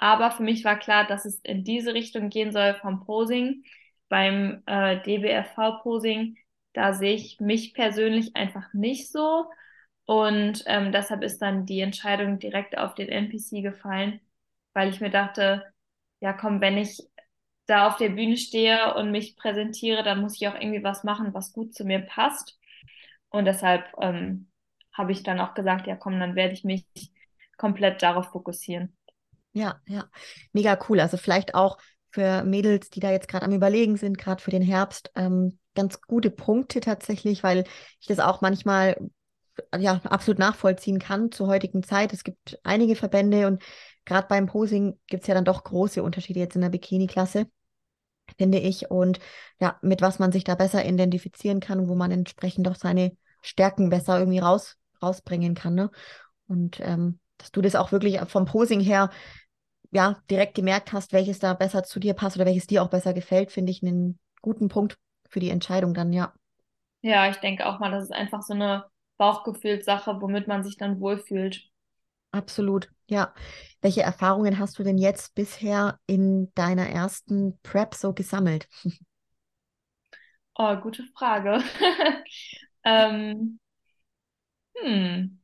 [0.00, 3.64] Aber für mich war klar, dass es in diese Richtung gehen soll vom Posing.
[4.08, 6.38] Beim äh, DBFV-Posing,
[6.72, 9.46] da sehe ich mich persönlich einfach nicht so.
[10.06, 14.20] Und ähm, deshalb ist dann die Entscheidung direkt auf den NPC gefallen,
[14.74, 15.72] weil ich mir dachte,
[16.20, 17.00] ja komm, wenn ich
[17.66, 21.34] da auf der Bühne stehe und mich präsentiere, dann muss ich auch irgendwie was machen,
[21.34, 22.58] was gut zu mir passt.
[23.30, 24.50] Und deshalb ähm,
[24.92, 26.86] habe ich dann auch gesagt, ja komm, dann werde ich mich
[27.58, 28.96] komplett darauf fokussieren.
[29.52, 30.08] Ja, ja,
[30.52, 31.00] mega cool.
[31.00, 31.78] Also vielleicht auch
[32.10, 36.00] für Mädels, die da jetzt gerade am Überlegen sind, gerade für den Herbst, ähm, ganz
[36.02, 37.64] gute Punkte tatsächlich, weil
[38.00, 38.96] ich das auch manchmal
[39.78, 42.12] ja absolut nachvollziehen kann zur heutigen Zeit.
[42.12, 43.62] Es gibt einige Verbände und
[44.04, 47.46] gerade beim Posing gibt es ja dann doch große Unterschiede jetzt in der Bikini-Klasse,
[48.38, 48.90] finde ich.
[48.90, 49.20] Und
[49.60, 53.90] ja, mit was man sich da besser identifizieren kann, wo man entsprechend auch seine Stärken
[53.90, 55.74] besser irgendwie raus, rausbringen kann.
[55.76, 55.90] Ne?
[56.48, 59.10] Und ähm, dass du das auch wirklich vom Posing her
[59.92, 63.14] ja, direkt gemerkt hast, welches da besser zu dir passt oder welches dir auch besser
[63.14, 64.98] gefällt, finde ich einen guten Punkt
[65.28, 66.32] für die Entscheidung dann, ja.
[67.02, 68.84] Ja, ich denke auch mal, das ist einfach so eine
[69.16, 71.70] Bauchgefühlssache, womit man sich dann wohlfühlt.
[72.32, 73.34] Absolut, ja.
[73.80, 78.68] Welche Erfahrungen hast du denn jetzt bisher in deiner ersten Prep so gesammelt?
[80.58, 81.62] Oh, gute Frage.
[82.84, 83.58] ähm,
[84.76, 85.39] hm.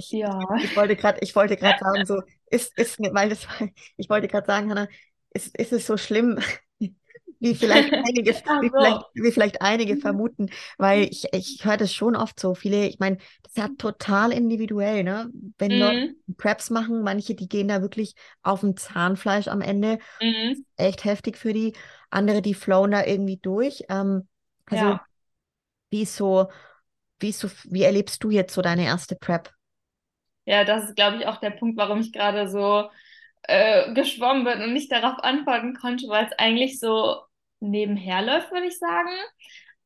[0.00, 0.38] Ich, ja.
[0.62, 3.46] ich wollte gerade, ich wollte gerade sagen, so ist, ist, weil das,
[3.96, 4.88] ich wollte gerade sagen, Hanna,
[5.32, 6.38] ist, ist es so schlimm,
[7.38, 10.00] wie vielleicht einige, wie, vielleicht, wie vielleicht einige mhm.
[10.00, 12.54] vermuten, weil ich, ich höre das schon oft so.
[12.54, 15.30] Viele, ich meine, das ist ja total individuell, ne?
[15.58, 15.78] Wenn mhm.
[15.78, 19.98] Leute Preps machen, manche, die gehen da wirklich auf dem Zahnfleisch am Ende.
[20.20, 20.64] Mhm.
[20.76, 21.74] Echt heftig für die.
[22.12, 23.84] Andere, die flowen da irgendwie durch.
[23.88, 24.26] Ähm,
[24.66, 25.06] also, ja.
[25.90, 26.48] wie so,
[27.20, 29.52] wie so, wie erlebst du jetzt so deine erste Prep?
[30.50, 32.90] Ja, das ist, glaube ich, auch der Punkt, warum ich gerade so
[33.44, 37.22] äh, geschwommen bin und nicht darauf antworten konnte, weil es eigentlich so
[37.60, 39.10] nebenher läuft, würde ich sagen.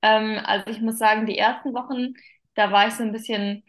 [0.03, 2.15] Ähm, also ich muss sagen, die ersten Wochen,
[2.55, 3.65] da war ich so ein bisschen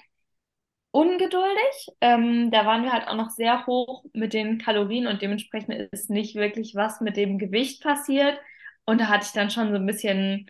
[0.92, 1.90] ungeduldig.
[2.02, 6.10] Ähm, da waren wir halt auch noch sehr hoch mit den Kalorien und dementsprechend ist
[6.10, 8.40] nicht wirklich was mit dem Gewicht passiert.
[8.86, 10.48] Und da hatte ich dann schon so ein bisschen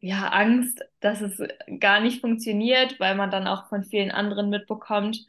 [0.00, 1.40] ja, Angst, dass es
[1.80, 5.26] gar nicht funktioniert, weil man dann auch von vielen anderen mitbekommt,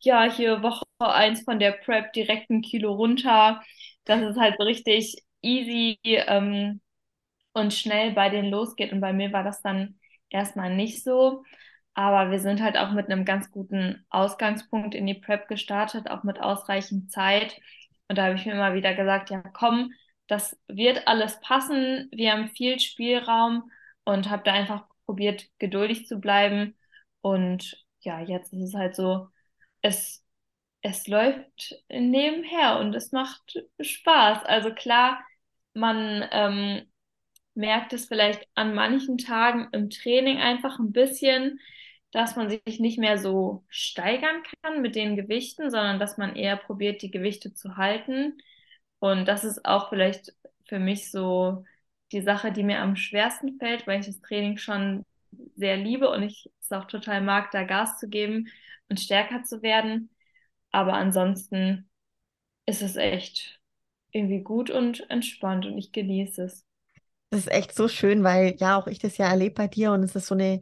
[0.00, 3.62] ja, hier Woche 1 von der Prep direkt ein Kilo runter.
[4.04, 6.80] Dass es halt so richtig easy ähm,
[7.52, 8.92] und schnell bei denen losgeht.
[8.92, 9.98] Und bei mir war das dann
[10.30, 11.44] erstmal nicht so.
[11.94, 16.22] Aber wir sind halt auch mit einem ganz guten Ausgangspunkt in die Prep gestartet, auch
[16.22, 17.60] mit ausreichend Zeit.
[18.08, 19.92] Und da habe ich mir immer wieder gesagt, ja, komm,
[20.28, 22.08] das wird alles passen.
[22.12, 23.70] Wir haben viel Spielraum
[24.04, 26.76] und habe da einfach probiert, geduldig zu bleiben.
[27.20, 29.28] Und ja, jetzt ist es halt so,
[29.82, 30.24] es,
[30.82, 34.44] es läuft nebenher und es macht Spaß.
[34.44, 35.20] Also klar,
[35.74, 36.90] man ähm,
[37.54, 41.60] merkt es vielleicht an manchen Tagen im Training einfach ein bisschen,
[42.12, 46.56] dass man sich nicht mehr so steigern kann mit den Gewichten, sondern dass man eher
[46.56, 48.38] probiert, die Gewichte zu halten.
[49.00, 50.34] Und das ist auch vielleicht
[50.66, 51.64] für mich so
[52.12, 55.04] die Sache, die mir am schwersten fällt, weil ich das Training schon
[55.58, 58.48] sehr liebe und ich es auch total mag, da Gas zu geben
[58.88, 60.10] und stärker zu werden.
[60.70, 61.88] Aber ansonsten
[62.66, 63.60] ist es echt
[64.12, 66.64] irgendwie gut und entspannt und ich genieße es.
[67.30, 70.02] Das ist echt so schön, weil ja auch ich das ja erlebe bei dir und
[70.02, 70.60] es ist so eine,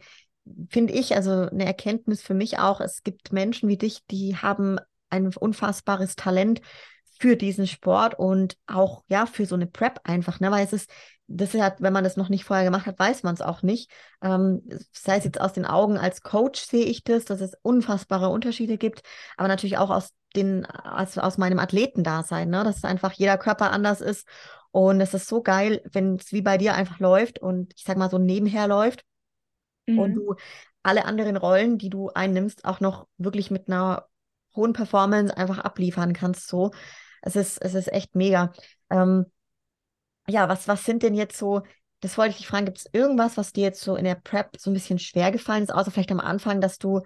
[0.68, 2.80] finde ich, also eine Erkenntnis für mich auch.
[2.80, 4.78] Es gibt Menschen wie dich, die haben
[5.08, 6.60] ein unfassbares Talent
[7.18, 10.50] für diesen Sport und auch ja für so eine Prep einfach, ne?
[10.50, 10.90] Weil es ist,
[11.28, 13.62] das ist ja, wenn man das noch nicht vorher gemacht hat, weiß man es auch
[13.62, 13.90] nicht.
[14.22, 14.62] Ähm,
[14.92, 18.78] sei es jetzt aus den Augen als Coach sehe ich das, dass es unfassbare Unterschiede
[18.78, 19.02] gibt,
[19.36, 22.62] aber natürlich auch aus den, aus, aus meinem Athletendasein, ne?
[22.62, 24.26] Dass einfach jeder Körper anders ist
[24.70, 27.96] und es ist so geil, wenn es wie bei dir einfach läuft und ich sag
[27.96, 29.04] mal so nebenher läuft
[29.86, 29.98] mhm.
[29.98, 30.34] und du
[30.82, 34.06] alle anderen Rollen, die du einnimmst, auch noch wirklich mit einer
[34.54, 36.46] hohen Performance einfach abliefern kannst.
[36.48, 36.70] So,
[37.22, 38.52] es ist, es ist echt mega.
[38.90, 39.26] Ähm,
[40.28, 41.62] ja, was, was sind denn jetzt so,
[42.00, 44.56] das wollte ich dich fragen, gibt es irgendwas, was dir jetzt so in der Prep
[44.58, 47.02] so ein bisschen schwer gefallen ist, außer vielleicht am Anfang, dass du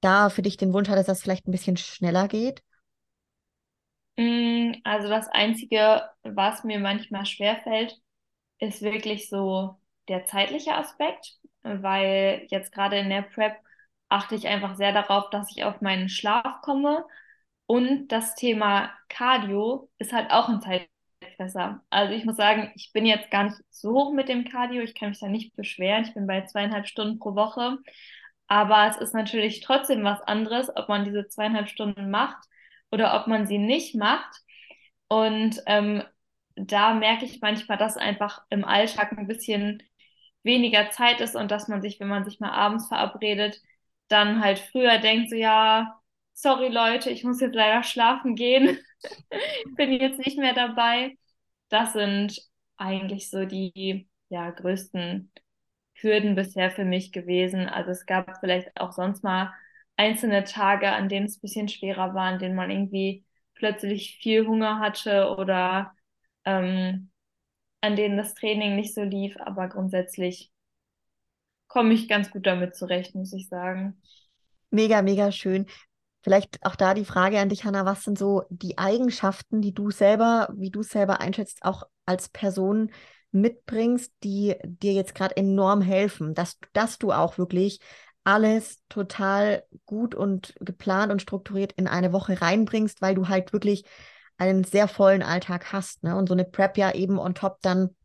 [0.00, 2.62] da für dich den Wunsch hattest, dass es vielleicht ein bisschen schneller geht?
[4.16, 7.98] Mm, also das Einzige, was mir manchmal schwerfällt,
[8.58, 9.76] ist wirklich so
[10.08, 13.56] der zeitliche Aspekt, weil jetzt gerade in der Prep
[14.08, 17.04] achte ich einfach sehr darauf, dass ich auf meinen Schlaf komme
[17.66, 20.60] und das Thema Cardio ist halt auch ein
[21.36, 21.82] Zeitfresser.
[21.90, 24.82] Also ich muss sagen, ich bin jetzt gar nicht so hoch mit dem Cardio.
[24.82, 26.04] Ich kann mich da nicht beschweren.
[26.04, 27.78] Ich bin bei zweieinhalb Stunden pro Woche.
[28.48, 32.44] Aber es ist natürlich trotzdem was anderes, ob man diese zweieinhalb Stunden macht
[32.90, 34.40] oder ob man sie nicht macht.
[35.08, 36.02] Und ähm,
[36.56, 39.82] da merke ich manchmal, dass einfach im Alltag ein bisschen
[40.42, 43.60] weniger Zeit ist und dass man sich, wenn man sich mal abends verabredet,
[44.08, 46.00] dann halt früher denkt, so ja,
[46.34, 48.78] sorry Leute, ich muss jetzt leider schlafen gehen.
[49.76, 51.16] bin jetzt nicht mehr dabei.
[51.72, 52.38] Das sind
[52.76, 55.32] eigentlich so die ja, größten
[55.94, 57.68] Hürden bisher für mich gewesen.
[57.68, 59.52] Also es gab vielleicht auch sonst mal
[59.96, 64.46] einzelne Tage, an denen es ein bisschen schwerer war, an denen man irgendwie plötzlich viel
[64.46, 65.94] Hunger hatte oder
[66.44, 67.10] ähm,
[67.82, 69.36] an denen das Training nicht so lief.
[69.40, 70.52] Aber grundsätzlich
[71.68, 74.00] komme ich ganz gut damit zurecht, muss ich sagen.
[74.70, 75.66] Mega, mega schön.
[76.22, 79.90] Vielleicht auch da die Frage an dich, Hanna, was sind so die Eigenschaften, die du
[79.90, 82.92] selber, wie du selber einschätzt, auch als Person
[83.32, 87.80] mitbringst, die dir jetzt gerade enorm helfen, dass, dass du auch wirklich
[88.24, 93.84] alles total gut und geplant und strukturiert in eine Woche reinbringst, weil du halt wirklich
[94.38, 96.04] einen sehr vollen Alltag hast.
[96.04, 96.16] Ne?
[96.16, 97.96] Und so eine Prep ja eben on top dann ein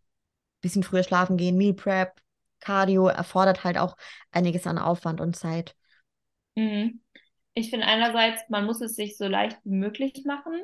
[0.61, 2.13] bisschen früher schlafen gehen, Meal Prep,
[2.61, 3.95] Cardio erfordert halt auch
[4.31, 5.75] einiges an Aufwand und Zeit.
[6.55, 7.01] Mhm.
[7.57, 10.61] Ich finde einerseits, man muss es sich so leicht wie möglich machen.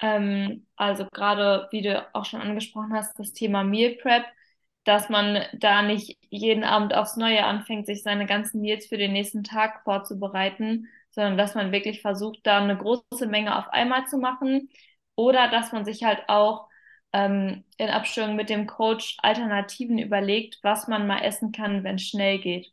[0.00, 4.24] Ähm, also gerade, wie du auch schon angesprochen hast, das Thema Meal Prep,
[4.84, 9.12] dass man da nicht jeden Abend aufs Neue anfängt, sich seine ganzen Meals für den
[9.14, 14.18] nächsten Tag vorzubereiten, sondern dass man wirklich versucht, da eine große Menge auf einmal zu
[14.18, 14.70] machen
[15.16, 16.68] oder dass man sich halt auch
[17.14, 22.04] ähm, in Abstimmung mit dem Coach Alternativen überlegt, was man mal essen kann, wenn es
[22.08, 22.72] schnell geht.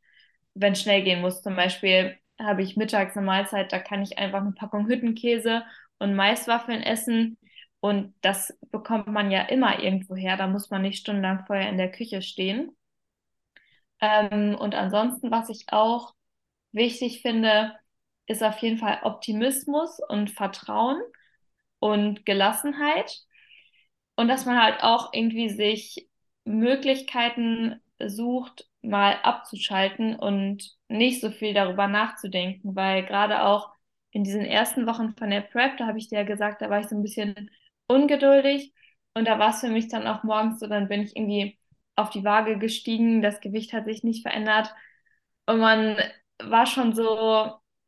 [0.55, 4.17] Wenn es schnell gehen muss, zum Beispiel habe ich mittags eine Mahlzeit, da kann ich
[4.17, 5.63] einfach eine Packung Hüttenkäse
[5.99, 7.37] und Maiswaffeln essen.
[7.79, 10.37] Und das bekommt man ja immer irgendwo her.
[10.37, 12.75] Da muss man nicht stundenlang vorher in der Küche stehen.
[14.01, 16.13] Ähm, und ansonsten, was ich auch
[16.71, 17.75] wichtig finde,
[18.27, 21.01] ist auf jeden Fall Optimismus und Vertrauen
[21.79, 23.21] und Gelassenheit.
[24.15, 26.09] Und dass man halt auch irgendwie sich
[26.45, 33.71] Möglichkeiten sucht, mal abzuschalten und nicht so viel darüber nachzudenken, weil gerade auch
[34.11, 36.79] in diesen ersten Wochen von der Prep, da habe ich dir ja gesagt, da war
[36.79, 37.49] ich so ein bisschen
[37.87, 38.73] ungeduldig
[39.13, 41.57] und da war es für mich dann auch morgens so, dann bin ich irgendwie
[41.95, 44.73] auf die Waage gestiegen, das Gewicht hat sich nicht verändert
[45.45, 45.97] und man
[46.39, 47.07] war schon so,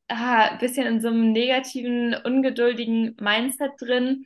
[0.07, 4.25] ah, ein bisschen in so einem negativen, ungeduldigen Mindset drin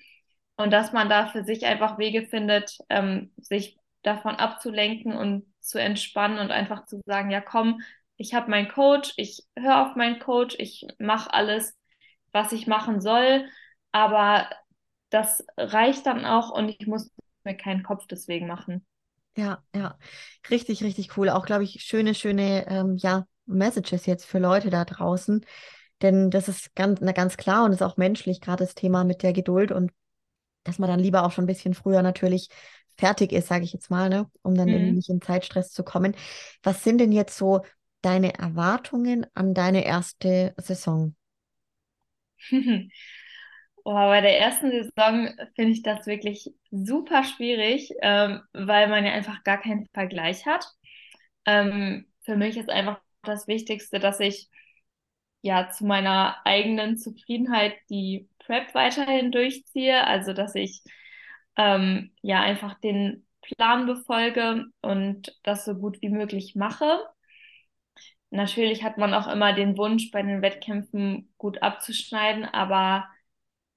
[0.57, 5.79] und dass man da für sich einfach Wege findet, ähm, sich davon abzulenken und zu
[5.79, 7.81] entspannen und einfach zu sagen, ja komm,
[8.17, 11.75] ich habe meinen Coach, ich höre auf meinen Coach, ich mache alles,
[12.31, 13.47] was ich machen soll,
[13.91, 14.49] aber
[15.09, 17.11] das reicht dann auch und ich muss
[17.43, 18.85] mir keinen Kopf deswegen machen.
[19.37, 19.97] Ja, ja,
[20.49, 21.29] richtig, richtig cool.
[21.29, 25.45] Auch, glaube ich, schöne, schöne, ähm, ja, Messages jetzt für Leute da draußen.
[26.01, 29.23] Denn das ist ganz, na, ganz klar und ist auch menschlich, gerade das Thema mit
[29.23, 29.91] der Geduld und
[30.63, 32.49] dass man dann lieber auch schon ein bisschen früher natürlich
[33.01, 34.29] fertig ist, sage ich jetzt mal, ne?
[34.43, 34.75] um dann mhm.
[34.75, 36.15] irgendwie nicht in Zeitstress zu kommen.
[36.61, 37.61] Was sind denn jetzt so
[38.03, 41.15] deine Erwartungen an deine erste Saison?
[43.83, 49.11] Oh, bei der ersten Saison finde ich das wirklich super schwierig, ähm, weil man ja
[49.11, 50.67] einfach gar keinen Vergleich hat.
[51.47, 54.49] Ähm, für mich ist einfach das Wichtigste, dass ich
[55.41, 60.83] ja zu meiner eigenen Zufriedenheit die Prep weiterhin durchziehe, also dass ich
[61.57, 66.99] ähm, ja einfach den Plan befolge und das so gut wie möglich mache.
[68.29, 73.07] Natürlich hat man auch immer den Wunsch, bei den Wettkämpfen gut abzuschneiden, aber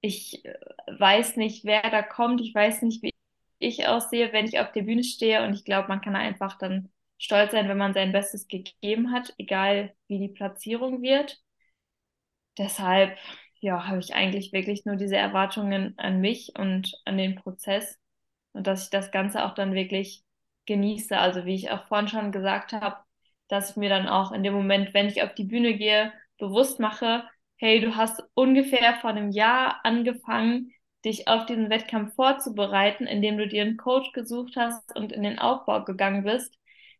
[0.01, 0.55] ich äh,
[0.99, 2.41] weiß nicht, wer da kommt.
[2.41, 3.13] Ich weiß nicht, wie
[3.59, 5.43] ich aussehe, wenn ich auf der Bühne stehe.
[5.45, 9.33] Und ich glaube, man kann einfach dann stolz sein, wenn man sein Bestes gegeben hat,
[9.37, 11.41] egal wie die Platzierung wird.
[12.57, 13.17] Deshalb,
[13.65, 17.97] ja, habe ich eigentlich wirklich nur diese Erwartungen an mich und an den Prozess
[18.53, 20.23] und dass ich das Ganze auch dann wirklich
[20.67, 21.17] genieße.
[21.17, 22.97] Also wie ich auch vorhin schon gesagt habe,
[23.47, 26.79] dass ich mir dann auch in dem Moment, wenn ich auf die Bühne gehe, bewusst
[26.79, 30.71] mache, hey, du hast ungefähr vor einem Jahr angefangen,
[31.03, 35.39] dich auf diesen Wettkampf vorzubereiten, indem du dir einen Coach gesucht hast und in den
[35.39, 36.53] Aufbau gegangen bist.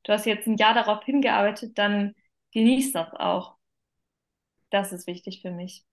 [0.03, 2.15] Du hast jetzt ein Jahr darauf hingearbeitet, dann
[2.53, 3.55] genieß das auch.
[4.69, 5.83] Das ist wichtig für mich.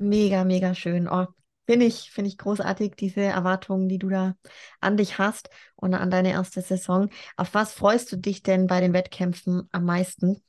[0.00, 1.08] Mega, mega schön.
[1.08, 1.26] Oh,
[1.66, 4.34] finde ich, finde ich großartig, diese Erwartungen, die du da
[4.80, 7.10] an dich hast und an deine erste Saison.
[7.36, 10.42] Auf was freust du dich denn bei den Wettkämpfen am meisten?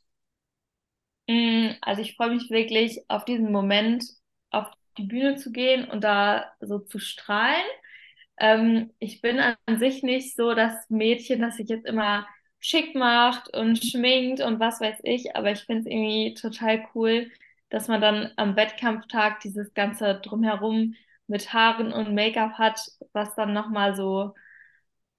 [1.27, 4.03] Mm, also ich freue mich wirklich auf diesen Moment,
[4.51, 7.63] auf die Bühne zu gehen und da so zu strahlen.
[8.39, 12.27] Ähm, ich bin an sich nicht so das Mädchen, das sich jetzt immer
[12.59, 17.31] schick macht und schminkt und was weiß ich, aber ich finde es irgendwie total cool,
[17.71, 20.93] dass man dann am Wettkampftag dieses ganze Drumherum
[21.27, 22.79] mit Haaren und Make-up hat,
[23.13, 24.35] was dann nochmal so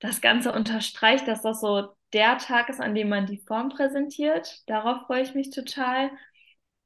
[0.00, 4.62] das Ganze unterstreicht, dass das so der Tag ist, an dem man die Form präsentiert.
[4.68, 6.10] Darauf freue ich mich total.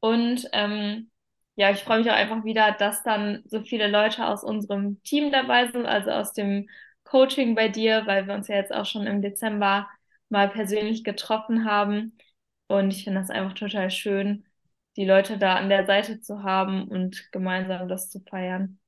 [0.00, 1.10] Und ähm,
[1.56, 5.32] ja, ich freue mich auch einfach wieder, dass dann so viele Leute aus unserem Team
[5.32, 6.68] dabei sind, also aus dem
[7.04, 9.88] Coaching bei dir, weil wir uns ja jetzt auch schon im Dezember
[10.28, 12.16] mal persönlich getroffen haben.
[12.68, 14.45] Und ich finde das einfach total schön,
[14.96, 18.78] die Leute da an der Seite zu haben und gemeinsam das zu feiern.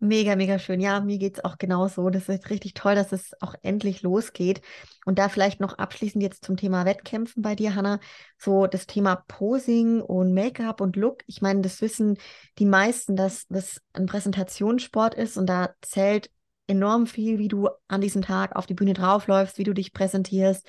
[0.00, 0.80] Mega, mega schön.
[0.80, 2.10] Ja, mir geht es auch genauso.
[2.10, 4.60] Das ist richtig toll, dass es auch endlich losgeht.
[5.06, 8.00] Und da vielleicht noch abschließend jetzt zum Thema Wettkämpfen bei dir, Hanna.
[8.36, 11.22] So das Thema Posing und Make-up und Look.
[11.26, 12.18] Ich meine, das wissen
[12.58, 16.30] die meisten, dass das ein Präsentationssport ist und da zählt
[16.66, 20.66] enorm viel, wie du an diesem Tag auf die Bühne draufläufst, wie du dich präsentierst,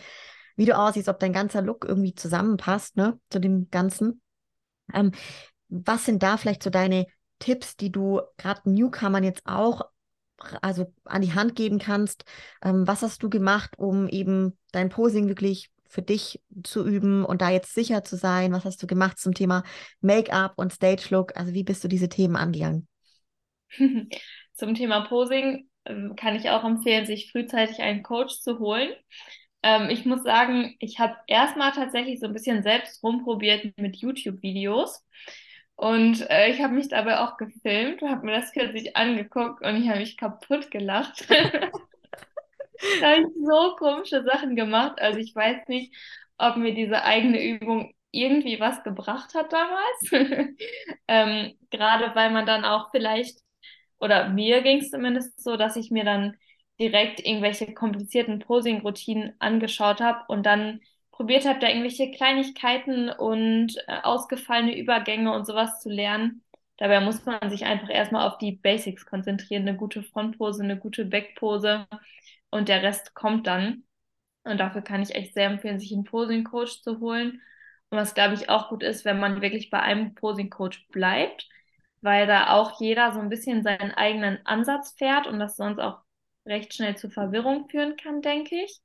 [0.56, 4.22] wie du aussiehst, ob dein ganzer Look irgendwie zusammenpasst, ne, zu dem Ganzen.
[4.94, 5.12] Ähm,
[5.70, 7.06] was sind da vielleicht so deine
[7.40, 9.82] Tipps, die du gerade Newcomern jetzt auch
[10.62, 12.26] also an die Hand geben kannst?
[12.62, 17.42] Ähm, was hast du gemacht, um eben dein Posing wirklich für dich zu üben und
[17.42, 18.52] da jetzt sicher zu sein?
[18.52, 19.64] Was hast du gemacht zum Thema
[20.02, 21.38] Make-up und Stage-Look?
[21.38, 22.88] Also wie bist du diese Themen angegangen?
[24.54, 28.90] zum Thema Posing ähm, kann ich auch empfehlen, sich frühzeitig einen Coach zu holen.
[29.66, 35.04] Ähm, ich muss sagen, ich habe erstmal tatsächlich so ein bisschen selbst rumprobiert mit YouTube-Videos.
[35.76, 39.90] Und äh, ich habe mich dabei auch gefilmt, habe mir das kürzlich angeguckt und ich
[39.90, 41.28] habe mich kaputt gelacht.
[41.30, 45.02] da habe ich so komische Sachen gemacht.
[45.02, 45.96] Also ich weiß nicht,
[46.38, 50.12] ob mir diese eigene Übung irgendwie was gebracht hat damals.
[51.08, 53.40] ähm, Gerade weil man dann auch vielleicht,
[54.00, 56.38] oder mir ging es zumindest so, dass ich mir dann
[56.80, 64.02] direkt irgendwelche komplizierten Posing-Routinen angeschaut habe und dann probiert habe, da irgendwelche Kleinigkeiten und äh,
[64.04, 66.44] ausgefallene Übergänge und sowas zu lernen.
[66.78, 71.06] Dabei muss man sich einfach erstmal auf die Basics konzentrieren, eine gute Frontpose, eine gute
[71.06, 71.88] Backpose
[72.50, 73.84] und der Rest kommt dann.
[74.44, 77.42] Und dafür kann ich echt sehr empfehlen, sich einen Posing-Coach zu holen.
[77.90, 81.50] Und was, glaube ich, auch gut ist, wenn man wirklich bei einem Posing-Coach bleibt,
[82.02, 86.02] weil da auch jeder so ein bisschen seinen eigenen Ansatz fährt und das sonst auch
[86.46, 88.82] recht schnell zu Verwirrung führen kann, denke ich.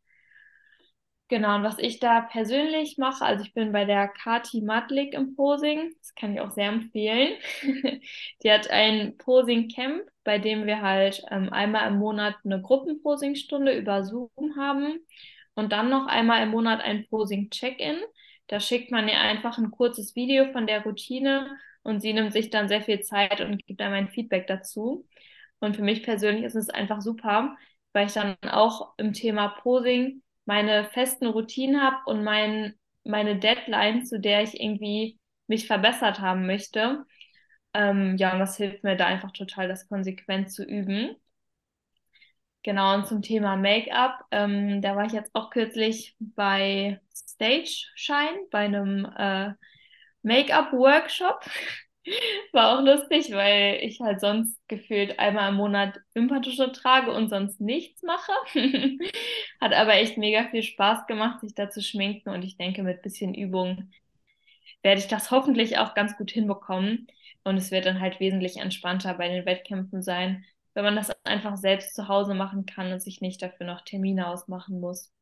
[1.28, 5.36] Genau, und was ich da persönlich mache, also ich bin bei der Kati Matlik im
[5.36, 7.36] Posing, das kann ich auch sehr empfehlen.
[8.42, 14.02] Die hat ein Posing-Camp, bei dem wir halt ähm, einmal im Monat eine Gruppenposingstunde über
[14.02, 14.98] Zoom haben
[15.54, 17.98] und dann noch einmal im Monat ein Posing-Check-In.
[18.48, 22.50] Da schickt man ihr einfach ein kurzes Video von der Routine und sie nimmt sich
[22.50, 25.06] dann sehr viel Zeit und gibt einem ein Feedback dazu.
[25.60, 27.56] Und für mich persönlich ist es einfach super,
[27.92, 34.04] weil ich dann auch im Thema Posing meine festen Routinen habe und mein, meine Deadline,
[34.04, 37.04] zu der ich irgendwie mich verbessert haben möchte.
[37.74, 41.16] Ähm, ja, und das hilft mir da einfach total, das konsequent zu üben.
[42.62, 48.38] Genau, und zum Thema Make-up, ähm, da war ich jetzt auch kürzlich bei Stage Shine,
[48.50, 49.54] bei einem äh,
[50.22, 51.40] Make-up-Workshop.
[52.52, 57.60] War auch lustig, weil ich halt sonst gefühlt einmal im Monat Wimperntusche trage und sonst
[57.60, 58.32] nichts mache.
[59.60, 63.02] Hat aber echt mega viel Spaß gemacht, sich da zu schminken und ich denke, mit
[63.02, 63.90] bisschen Übung
[64.82, 67.06] werde ich das hoffentlich auch ganz gut hinbekommen
[67.44, 70.44] und es wird dann halt wesentlich entspannter bei den Wettkämpfen sein,
[70.74, 74.28] wenn man das einfach selbst zu Hause machen kann und sich nicht dafür noch Termine
[74.28, 75.12] ausmachen muss.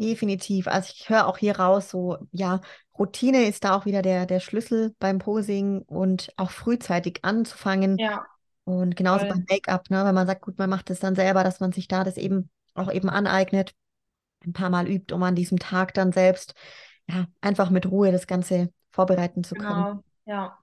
[0.00, 0.66] Definitiv.
[0.66, 2.62] Also ich höre auch hier raus, so ja,
[2.98, 7.98] Routine ist da auch wieder der, der Schlüssel beim Posing und auch frühzeitig anzufangen.
[7.98, 8.24] Ja.
[8.64, 9.28] Und genauso voll.
[9.28, 11.86] beim Make-up, ne, wenn man sagt, gut, man macht es dann selber, dass man sich
[11.86, 13.74] da das eben auch eben aneignet,
[14.46, 16.54] ein paar Mal übt, um an diesem Tag dann selbst
[17.06, 19.68] ja einfach mit Ruhe das Ganze vorbereiten zu können.
[19.68, 20.58] Genau, ja.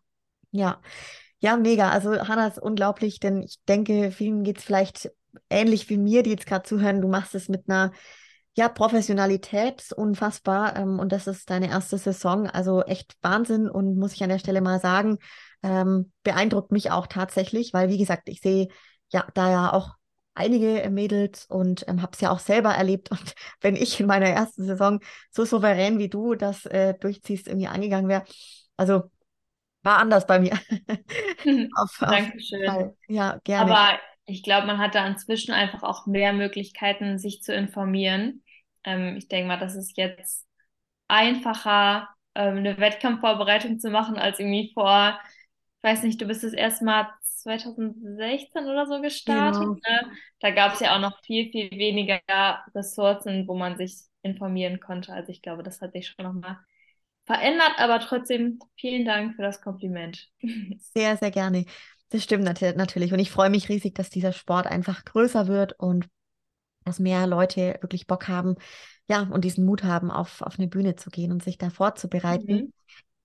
[0.52, 0.82] Ja.
[1.40, 1.92] Ja, mega.
[1.92, 5.12] Also Hanna ist unglaublich, denn ich denke, vielen geht es vielleicht
[5.52, 7.02] ähnlich wie mir, die jetzt gerade zuhören.
[7.02, 7.92] Du machst es mit einer
[8.58, 10.76] ja, Professionalität ist unfassbar.
[10.76, 12.48] Ähm, und das ist deine erste Saison.
[12.48, 13.70] Also echt Wahnsinn.
[13.70, 15.20] Und muss ich an der Stelle mal sagen,
[15.62, 18.68] ähm, beeindruckt mich auch tatsächlich, weil, wie gesagt, ich sehe
[19.10, 19.92] ja da ja auch
[20.34, 23.12] einige Mädels und ähm, habe es ja auch selber erlebt.
[23.12, 27.68] Und wenn ich in meiner ersten Saison so souverän wie du das äh, durchziehst, irgendwie
[27.68, 28.24] angegangen wäre,
[28.76, 29.04] also
[29.84, 30.54] war anders bei mir.
[31.76, 32.70] auf, Dankeschön.
[32.70, 33.72] Auf ja, gerne.
[33.72, 38.44] Aber ich glaube, man hat da inzwischen einfach auch mehr Möglichkeiten, sich zu informieren.
[38.84, 40.46] Ähm, ich denke mal, das ist jetzt
[41.08, 45.20] einfacher, ähm, eine Wettkampfvorbereitung zu machen, als irgendwie vor,
[45.78, 49.62] ich weiß nicht, du bist das erste Mal 2016 oder so gestartet.
[49.62, 49.74] Genau.
[49.74, 50.12] Ne?
[50.40, 52.20] Da gab es ja auch noch viel, viel weniger
[52.76, 55.14] Ressourcen, wo man sich informieren konnte.
[55.14, 56.58] Also ich glaube, das hat sich schon nochmal
[57.26, 60.30] verändert, aber trotzdem vielen Dank für das Kompliment.
[60.94, 61.66] Sehr, sehr gerne.
[62.10, 63.12] Das stimmt natürlich.
[63.12, 66.08] Und ich freue mich riesig, dass dieser Sport einfach größer wird und
[66.88, 68.56] dass mehr Leute wirklich Bock haben,
[69.10, 72.54] ja, und diesen Mut haben, auf, auf eine Bühne zu gehen und sich da vorzubereiten.
[72.54, 72.74] Mhm.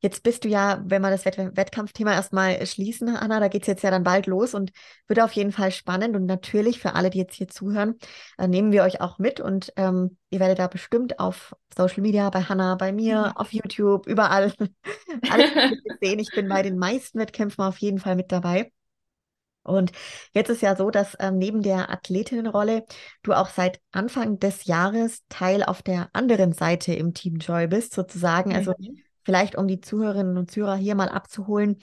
[0.04, 3.68] Jetzt bist du ja, wenn wir das Wett Wettkampfthema erstmal schließen, Anna, da geht es
[3.68, 4.72] jetzt ja dann bald los und
[5.06, 6.16] wird auf jeden Fall spannend.
[6.16, 7.94] Und natürlich für alle, die jetzt hier zuhören,
[8.36, 12.28] äh, nehmen wir euch auch mit und ähm, ihr werdet da bestimmt auf Social Media,
[12.30, 13.36] bei Hannah, bei mir, mhm.
[13.36, 14.52] auf YouTube, überall
[15.30, 15.50] alles
[16.00, 16.18] sehen.
[16.18, 18.72] Ich bin bei den meisten Wettkämpfen auf jeden Fall mit dabei.
[19.62, 19.92] Und
[20.32, 22.84] jetzt ist ja so, dass ähm, neben der Athletinnenrolle
[23.22, 27.94] du auch seit Anfang des Jahres Teil auf der anderen Seite im Team Joy bist,
[27.94, 28.54] sozusagen.
[28.54, 28.98] Also mhm.
[29.24, 31.78] vielleicht um die Zuhörerinnen und Zuhörer hier mal abzuholen.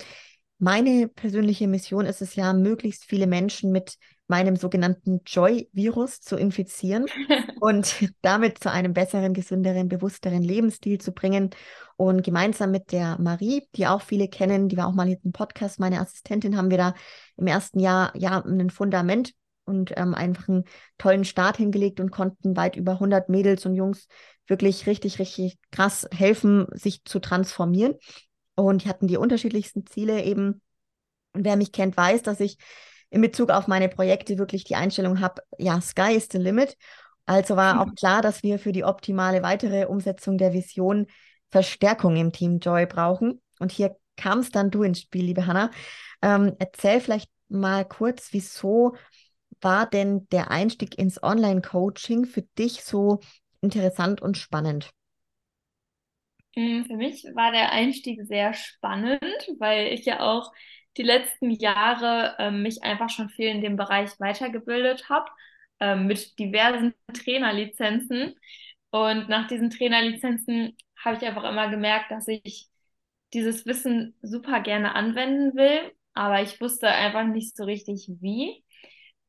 [0.58, 3.96] Meine persönliche Mission ist es ja, möglichst viele Menschen mit
[4.30, 7.06] meinem sogenannten Joy-Virus zu infizieren
[7.60, 11.50] und damit zu einem besseren, gesünderen, bewussteren Lebensstil zu bringen.
[11.98, 15.34] Und gemeinsam mit der Marie, die auch viele kennen, die war auch mal hier im
[15.34, 16.94] Podcast, meine Assistentin, haben wir da
[17.36, 19.34] im ersten Jahr ja ein Fundament
[19.66, 20.64] und ähm, einfach einen
[20.98, 24.08] tollen Start hingelegt und konnten weit über 100 Mädels und Jungs
[24.48, 27.96] wirklich richtig, richtig krass helfen, sich zu transformieren.
[28.56, 30.62] Und die hatten die unterschiedlichsten Ziele eben.
[31.34, 32.58] Und wer mich kennt, weiß, dass ich
[33.10, 36.78] in Bezug auf meine Projekte wirklich die Einstellung habe, ja, Sky is the limit.
[37.26, 37.80] Also war mhm.
[37.82, 41.08] auch klar, dass wir für die optimale weitere Umsetzung der Vision
[41.50, 43.42] Verstärkung im Team Joy brauchen.
[43.60, 45.72] Und hier kam es dann du ins Spiel, liebe Hanna.
[46.22, 48.96] Ähm, erzähl vielleicht mal kurz, wieso
[49.62, 53.20] war denn der Einstieg ins Online-Coaching für dich so
[53.62, 54.92] interessant und spannend?
[56.56, 59.22] Mm, für mich war der Einstieg sehr spannend,
[59.60, 60.52] weil ich ja auch
[60.98, 65.30] die letzten Jahre ähm, mich einfach schon viel in dem Bereich weitergebildet habe,
[65.80, 68.36] ähm, mit diversen Trainerlizenzen.
[68.92, 72.68] Und nach diesen Trainerlizenzen habe ich einfach immer gemerkt, dass ich
[73.34, 78.64] dieses Wissen super gerne anwenden will, aber ich wusste einfach nicht so richtig wie,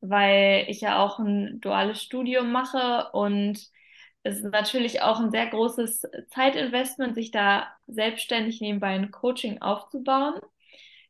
[0.01, 3.59] weil ich ja auch ein duales Studium mache und
[4.23, 10.39] es ist natürlich auch ein sehr großes Zeitinvestment, sich da selbstständig nebenbei ein Coaching aufzubauen.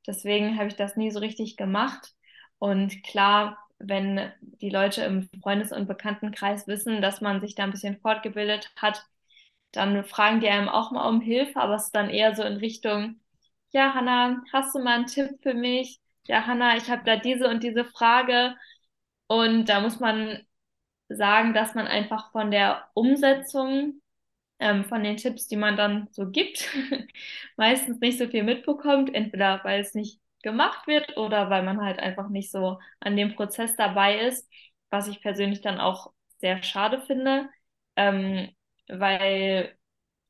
[0.07, 2.13] Deswegen habe ich das nie so richtig gemacht.
[2.59, 7.71] Und klar, wenn die Leute im Freundes- und Bekanntenkreis wissen, dass man sich da ein
[7.71, 9.05] bisschen fortgebildet hat,
[9.71, 12.57] dann fragen die einem auch mal um Hilfe, aber es ist dann eher so in
[12.57, 13.19] Richtung,
[13.71, 15.99] ja, Hanna, hast du mal einen Tipp für mich?
[16.27, 18.55] Ja, Hanna, ich habe da diese und diese Frage.
[19.27, 20.45] Und da muss man
[21.09, 24.00] sagen, dass man einfach von der Umsetzung
[24.61, 26.69] ähm, von den Tipps, die man dann so gibt,
[27.57, 29.13] meistens nicht so viel mitbekommt.
[29.13, 33.35] Entweder weil es nicht gemacht wird oder weil man halt einfach nicht so an dem
[33.35, 34.49] Prozess dabei ist,
[34.89, 37.49] was ich persönlich dann auch sehr schade finde,
[37.95, 38.49] ähm,
[38.87, 39.75] weil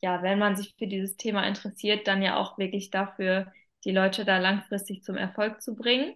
[0.01, 3.51] ja, wenn man sich für dieses Thema interessiert, dann ja auch wirklich dafür,
[3.85, 6.15] die Leute da langfristig zum Erfolg zu bringen.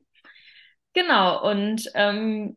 [0.96, 2.56] Genau, und ähm,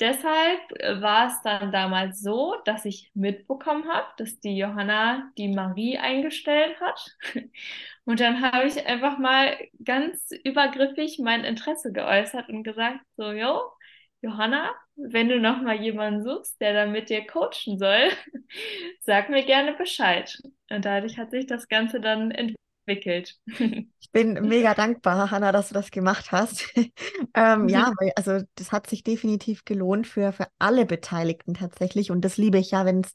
[0.00, 0.60] deshalb
[1.00, 6.78] war es dann damals so, dass ich mitbekommen habe, dass die Johanna die Marie eingestellt
[6.80, 7.00] hat.
[8.04, 13.60] Und dann habe ich einfach mal ganz übergriffig mein Interesse geäußert und gesagt, so, jo,
[14.22, 18.10] Johanna, wenn du noch mal jemanden suchst, der dann mit dir coachen soll,
[19.00, 20.36] sag mir gerne Bescheid.
[20.70, 22.56] Und dadurch hat sich das Ganze dann entwickelt.
[24.00, 26.66] Ich bin mega dankbar, Hanna, dass du das gemacht hast.
[27.34, 32.10] ähm, ja, weil, also das hat sich definitiv gelohnt für, für alle Beteiligten tatsächlich.
[32.10, 33.12] Und das liebe ich ja, wenn es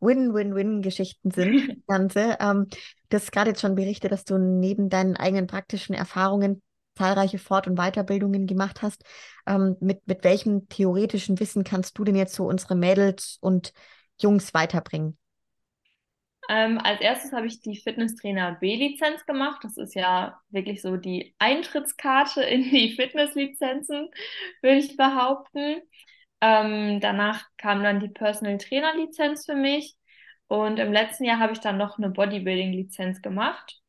[0.00, 2.38] Win-Win-Win-Geschichten sind, Ganze.
[2.40, 2.68] Ähm,
[3.10, 6.62] du hast gerade jetzt schon berichtet, dass du neben deinen eigenen praktischen Erfahrungen
[6.96, 9.04] zahlreiche Fort- und Weiterbildungen gemacht hast.
[9.46, 13.74] Ähm, mit, mit welchem theoretischen Wissen kannst du denn jetzt so unsere Mädels und
[14.18, 15.17] Jungs weiterbringen?
[16.48, 19.62] Ähm, als erstes habe ich die Fitnesstrainer B-Lizenz gemacht.
[19.64, 24.08] Das ist ja wirklich so die Eintrittskarte in die Fitnesslizenzen,
[24.62, 25.82] würde ich behaupten.
[26.40, 29.96] Ähm, danach kam dann die Personal Trainer Lizenz für mich.
[30.46, 33.80] Und im letzten Jahr habe ich dann noch eine Bodybuilding Lizenz gemacht.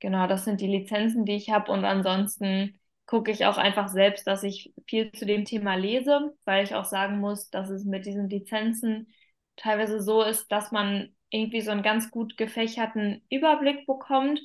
[0.00, 1.72] Genau, das sind die Lizenzen, die ich habe.
[1.72, 6.62] Und ansonsten gucke ich auch einfach selbst, dass ich viel zu dem Thema lese, weil
[6.64, 9.08] ich auch sagen muss, dass es mit diesen Lizenzen
[9.56, 14.40] teilweise so ist, dass man irgendwie so einen ganz gut gefächerten Überblick bekommt,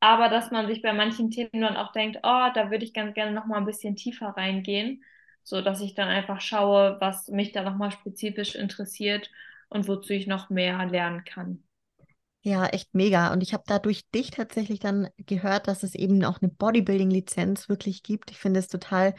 [0.00, 3.14] aber dass man sich bei manchen Themen dann auch denkt, oh, da würde ich ganz
[3.14, 5.04] gerne noch mal ein bisschen tiefer reingehen,
[5.42, 9.30] so dass ich dann einfach schaue, was mich da noch mal spezifisch interessiert
[9.68, 11.62] und wozu ich noch mehr lernen kann.
[12.42, 13.32] Ja, echt mega.
[13.32, 17.68] Und ich habe da durch dich tatsächlich dann gehört, dass es eben auch eine Bodybuilding-Lizenz
[17.68, 18.30] wirklich gibt.
[18.30, 19.14] Ich finde es total,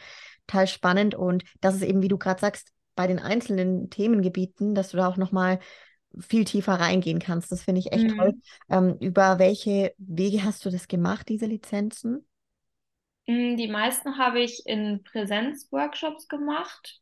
[0.48, 4.90] total spannend und dass es eben, wie du gerade sagst, bei den einzelnen Themengebieten, dass
[4.90, 5.60] du da auch nochmal
[6.18, 7.52] viel tiefer reingehen kannst.
[7.52, 8.16] Das finde ich echt mhm.
[8.16, 8.34] toll.
[8.70, 12.24] Ähm, über welche Wege hast du das gemacht, diese Lizenzen?
[13.26, 17.00] Mm, die meisten habe ich in Präsenzworkshops gemacht.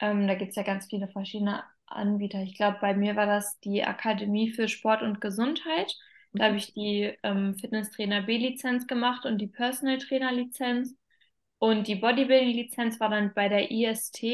[0.00, 2.42] Ähm, da gibt es ja ganz viele verschiedene Anbieter.
[2.42, 5.94] Ich glaube, bei mir war das die Akademie für Sport und Gesundheit.
[6.32, 10.96] Da habe ich die ähm, Fitnesstrainer B-Lizenz gemacht und die Personal Trainer Lizenz.
[11.58, 14.24] Und die Bodybuilding Lizenz war dann bei der IST.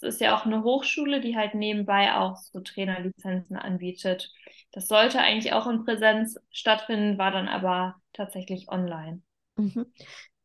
[0.00, 4.32] Das ist ja auch eine Hochschule, die halt nebenbei auch so Trainerlizenzen anbietet.
[4.72, 9.22] Das sollte eigentlich auch in Präsenz stattfinden, war dann aber tatsächlich online.
[9.56, 9.86] Mhm.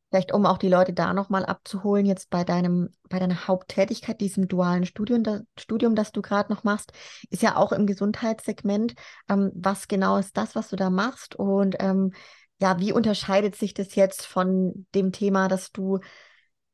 [0.10, 4.48] Vielleicht um auch die Leute da nochmal abzuholen, jetzt bei deinem, bei deiner Haupttätigkeit, diesem
[4.48, 6.94] dualen Studium, das, Studium, das du gerade noch machst,
[7.32, 8.94] ist ja auch im Gesundheitssegment.
[9.28, 11.36] Ähm, was genau ist das, was du da machst?
[11.36, 12.14] Und ähm,
[12.60, 16.00] ja, wie unterscheidet sich das jetzt von dem Thema, dass du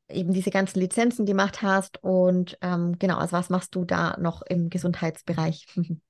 [0.09, 2.03] eben diese ganzen Lizenzen gemacht hast?
[2.03, 5.65] Und ähm, genau, also was machst du da noch im Gesundheitsbereich?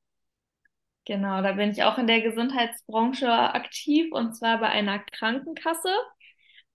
[1.06, 5.89] Genau, da bin ich auch in der Gesundheitsbranche aktiv und zwar bei einer Krankenkasse.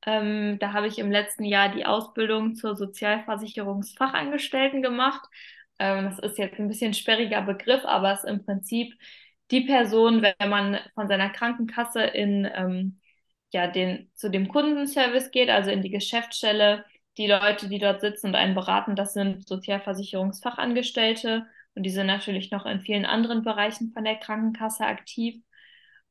[0.07, 5.23] Ähm, da habe ich im letzten Jahr die Ausbildung zur Sozialversicherungsfachangestellten gemacht.
[5.79, 8.95] Ähm, das ist jetzt ein bisschen sperriger Begriff, aber es ist im Prinzip
[9.51, 13.01] die Person, wenn man von seiner Krankenkasse in ähm,
[13.53, 16.85] ja, den, zu dem Kundenservice geht, also in die Geschäftsstelle,
[17.19, 22.51] die Leute, die dort sitzen und einen beraten, das sind Sozialversicherungsfachangestellte und die sind natürlich
[22.51, 25.43] noch in vielen anderen Bereichen von der Krankenkasse aktiv.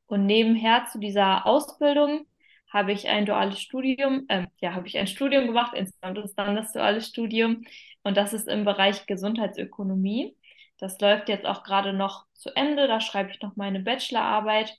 [0.08, 2.26] Und nebenher zu dieser Ausbildung
[2.72, 6.56] habe ich ein duales Studium, äh, ja, habe ich ein Studium gemacht, insgesamt ist dann
[6.56, 7.64] das duale Studium
[8.04, 10.36] und das ist im Bereich Gesundheitsökonomie.
[10.80, 14.78] Das läuft jetzt auch gerade noch zu Ende, da schreibe ich noch meine Bachelorarbeit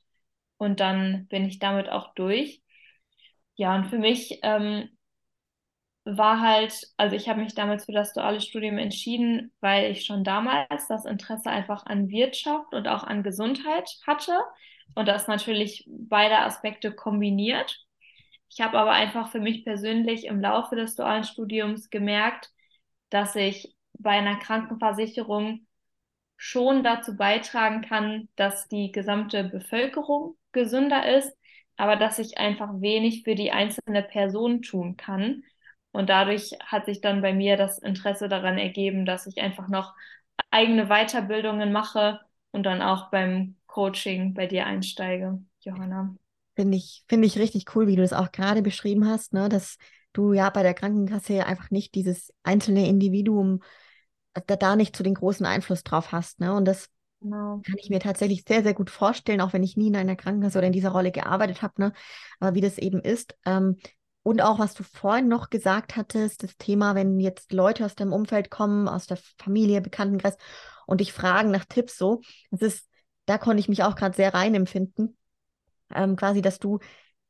[0.58, 2.62] und dann bin ich damit auch durch.
[3.56, 4.88] Ja, und für mich ähm,
[6.04, 10.24] war halt, also ich habe mich damals für das duale Studium entschieden, weil ich schon
[10.24, 14.38] damals das Interesse einfach an Wirtschaft und auch an Gesundheit hatte
[14.94, 17.80] und das natürlich beide Aspekte kombiniert.
[18.50, 22.50] Ich habe aber einfach für mich persönlich im Laufe des dualen Studiums gemerkt,
[23.10, 25.66] dass ich bei einer Krankenversicherung
[26.36, 31.36] schon dazu beitragen kann, dass die gesamte Bevölkerung gesünder ist,
[31.76, 35.42] aber dass ich einfach wenig für die einzelne Person tun kann.
[35.94, 39.94] Und dadurch hat sich dann bei mir das Interesse daran ergeben, dass ich einfach noch
[40.50, 42.18] eigene Weiterbildungen mache
[42.50, 46.16] und dann auch beim Coaching bei dir einsteige, Johanna.
[46.56, 49.48] Finde ich, finde ich richtig cool, wie du das auch gerade beschrieben hast, ne?
[49.48, 49.78] dass
[50.12, 53.62] du ja bei der Krankenkasse einfach nicht dieses einzelne Individuum
[54.34, 56.40] äh, da, da nicht so den großen Einfluss drauf hast.
[56.40, 56.52] Ne?
[56.52, 56.90] Und das
[57.20, 57.62] Genau.
[57.64, 60.58] Kann ich mir tatsächlich sehr, sehr gut vorstellen, auch wenn ich nie in einer Krankenkasse
[60.58, 61.92] oder in dieser Rolle gearbeitet habe, ne?
[62.38, 63.34] Aber wie das eben ist.
[63.46, 63.78] Ähm,
[64.24, 68.14] und auch, was du vorhin noch gesagt hattest, das Thema, wenn jetzt Leute aus deinem
[68.14, 70.36] Umfeld kommen, aus der Familie, Bekanntenkreis
[70.86, 72.88] und dich fragen nach Tipps so, das ist,
[73.26, 75.16] da konnte ich mich auch gerade sehr reinempfinden.
[75.94, 76.78] Ähm, quasi, dass du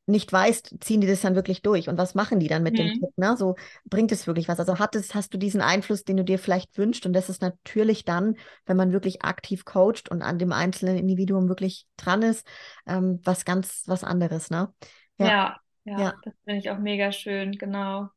[0.07, 2.79] nicht weißt, ziehen die das dann wirklich durch und was machen die dann mit mhm.
[2.79, 3.37] dem Tipp, ne?
[3.37, 4.61] So bringt es wirklich was.
[4.61, 7.43] Also hat es, hast du diesen Einfluss, den du dir vielleicht wünschst und das ist
[7.43, 8.37] natürlich dann,
[8.67, 12.47] wenn man wirklich aktiv coacht und an dem einzelnen Individuum wirklich dran ist,
[12.87, 14.73] ähm, was ganz was anderes, ne?
[15.19, 16.15] Ja, ja, ja, ja.
[16.23, 18.09] das finde ich auch mega schön, genau.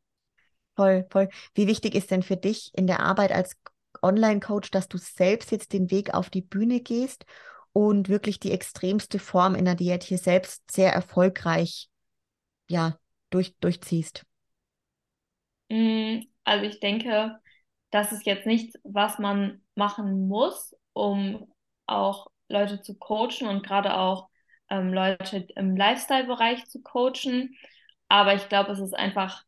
[0.76, 1.30] Voll, voll.
[1.56, 3.58] Wie wichtig ist denn für dich in der Arbeit als
[4.02, 7.26] Online-Coach, dass du selbst jetzt den Weg auf die Bühne gehst
[7.74, 11.90] und wirklich die extremste Form in der Diät hier selbst sehr erfolgreich
[12.70, 12.98] ja,
[13.30, 14.24] durch, durchziehst?
[15.70, 17.40] Mm, also ich denke,
[17.92, 21.52] das ist jetzt nichts, was man machen muss, um
[21.86, 24.30] auch Leute zu coachen und gerade auch
[24.70, 27.56] ähm, Leute im Lifestyle-Bereich zu coachen.
[28.08, 29.44] Aber ich glaube, es ist einfach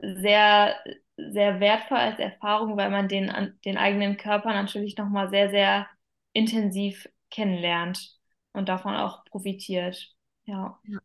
[0.00, 0.76] sehr,
[1.16, 5.86] sehr wertvoll als Erfahrung, weil man den, den eigenen Körper natürlich nochmal sehr, sehr
[6.32, 8.16] intensiv kennenlernt
[8.52, 10.14] und davon auch profitiert.
[10.44, 10.78] Ja.
[10.84, 10.98] ja.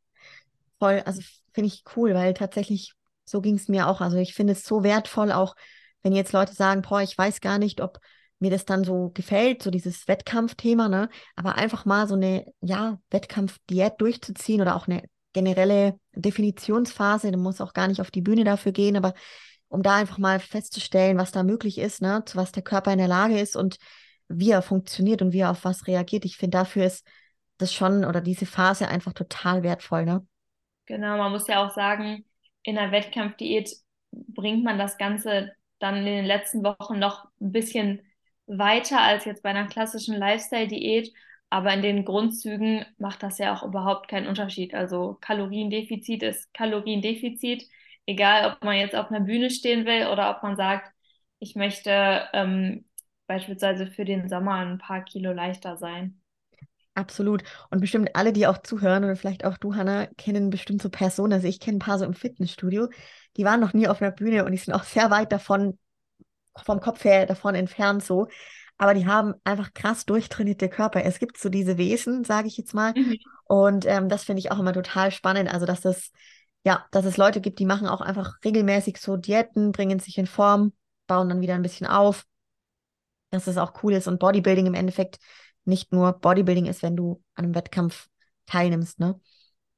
[0.80, 1.22] Voll, also
[1.54, 2.94] finde ich cool, weil tatsächlich
[3.26, 4.02] so ging es mir auch.
[4.02, 5.56] Also ich finde es so wertvoll, auch
[6.02, 8.00] wenn jetzt Leute sagen, boah, ich weiß gar nicht, ob
[8.40, 11.10] mir das dann so gefällt, so dieses Wettkampfthema, ne?
[11.36, 17.62] Aber einfach mal so eine, ja, Wettkampfdiät durchzuziehen oder auch eine generelle Definitionsphase, du musst
[17.62, 19.14] auch gar nicht auf die Bühne dafür gehen, aber
[19.68, 22.98] um da einfach mal festzustellen, was da möglich ist, ne, zu was der Körper in
[22.98, 23.78] der Lage ist und
[24.28, 26.26] wie er funktioniert und wie er auf was reagiert.
[26.26, 27.06] Ich finde, dafür ist
[27.58, 30.26] das schon oder diese Phase einfach total wertvoll, ne?
[30.86, 32.26] Genau, man muss ja auch sagen,
[32.64, 33.70] in der Wettkampfdiät
[34.12, 38.02] bringt man das Ganze dann in den letzten Wochen noch ein bisschen
[38.50, 41.14] weiter als jetzt bei einer klassischen Lifestyle-Diät.
[41.50, 44.74] Aber in den Grundzügen macht das ja auch überhaupt keinen Unterschied.
[44.76, 47.68] Also Kaloriendefizit ist Kaloriendefizit,
[48.06, 50.92] egal ob man jetzt auf einer Bühne stehen will oder ob man sagt,
[51.40, 52.86] ich möchte ähm,
[53.28, 56.22] beispielsweise für den Sommer ein paar Kilo leichter sein.
[56.96, 57.44] Absolut.
[57.72, 61.34] Und bestimmt alle, die auch zuhören oder vielleicht auch du, Hanna, kennen bestimmt so Personen.
[61.34, 62.90] Also ich kenne ein paar so im Fitnessstudio,
[63.38, 65.78] die waren noch nie auf einer Bühne und die sind auch sehr weit davon,
[66.64, 68.28] vom Kopf her davon entfernt so.
[68.78, 71.04] Aber die haben einfach krass durchtrainierte Körper.
[71.04, 72.94] Es gibt so diese Wesen, sage ich jetzt mal.
[72.96, 73.18] Mhm.
[73.46, 75.52] Und ähm, das finde ich auch immer total spannend.
[75.54, 76.12] Also, dass es,
[76.64, 80.28] ja, dass es Leute gibt, die machen auch einfach regelmäßig so Diäten, bringen sich in
[80.28, 80.72] Form,
[81.08, 82.26] bauen dann wieder ein bisschen auf
[83.30, 85.20] dass es auch cool ist und Bodybuilding im Endeffekt
[85.66, 88.08] nicht nur Bodybuilding ist, wenn du an einem Wettkampf
[88.46, 89.20] teilnimmst, ne?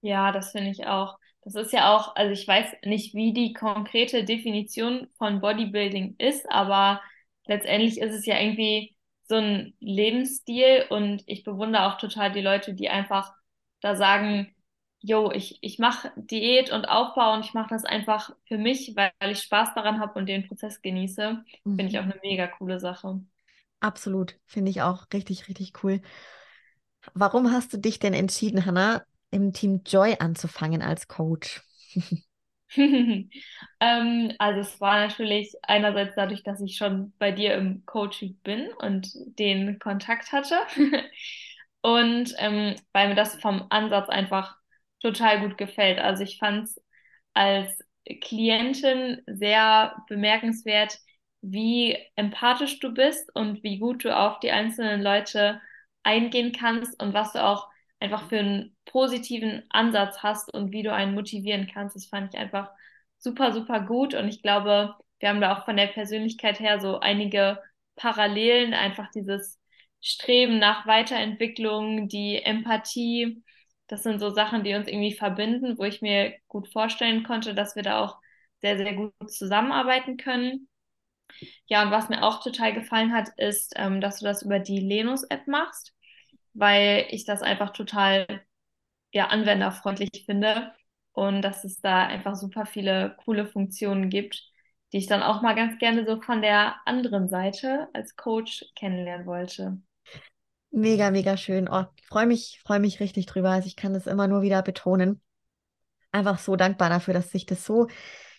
[0.02, 1.18] Ja, das finde ich auch.
[1.44, 6.50] Das ist ja auch, also ich weiß nicht, wie die konkrete Definition von Bodybuilding ist,
[6.52, 7.02] aber
[7.48, 12.74] letztendlich ist es ja irgendwie so ein Lebensstil und ich bewundere auch total die Leute,
[12.74, 13.34] die einfach
[13.82, 14.54] da sagen,
[15.00, 19.12] yo, ich, ich mache Diät und Aufbau und ich mache das einfach für mich, weil
[19.32, 21.44] ich Spaß daran habe und den Prozess genieße.
[21.64, 21.76] Mhm.
[21.76, 23.22] Finde ich auch eine mega coole Sache.
[23.80, 26.02] Absolut, finde ich auch richtig, richtig cool.
[27.16, 31.62] Warum hast du dich denn entschieden, Hannah, im Team Joy anzufangen als Coach?
[33.80, 38.72] ähm, also es war natürlich einerseits dadurch, dass ich schon bei dir im Coaching bin
[38.80, 39.10] und
[39.40, 40.56] den Kontakt hatte.
[41.82, 44.56] und ähm, weil mir das vom Ansatz einfach
[45.02, 46.00] total gut gefällt.
[46.00, 46.82] Also ich fand es
[47.34, 47.80] als
[48.22, 50.98] Klientin sehr bemerkenswert,
[51.42, 55.60] wie empathisch du bist und wie gut du auf die einzelnen Leute
[56.04, 57.68] eingehen kannst und was du auch
[58.02, 61.95] einfach für einen positiven Ansatz hast und wie du einen motivieren kannst.
[61.95, 62.70] Das fand ich einfach
[63.20, 66.99] super, super gut und ich glaube, wir haben da auch von der Persönlichkeit her so
[66.99, 67.60] einige
[67.95, 69.60] Parallelen, einfach dieses
[70.02, 73.43] Streben nach Weiterentwicklung, die Empathie.
[73.88, 77.76] Das sind so Sachen, die uns irgendwie verbinden, wo ich mir gut vorstellen konnte, dass
[77.76, 78.18] wir da auch
[78.62, 80.68] sehr, sehr gut zusammenarbeiten können.
[81.68, 84.80] Ja, und was mir auch total gefallen hat, ist, ähm, dass du das über die
[84.80, 85.93] Lenus-App machst,
[86.54, 88.28] weil ich das einfach total
[89.12, 90.72] ja, anwenderfreundlich finde
[91.14, 94.43] und dass es da einfach super viele coole Funktionen gibt,
[94.93, 99.26] die ich dann auch mal ganz gerne so von der anderen Seite als Coach kennenlernen
[99.26, 99.82] wollte.
[100.72, 101.68] Mega, mega schön.
[101.70, 103.49] Oh, ich freue mich, freue mich richtig drüber.
[103.49, 105.22] Also ich kann das immer nur wieder betonen.
[106.14, 107.88] Einfach so dankbar dafür, dass sich das so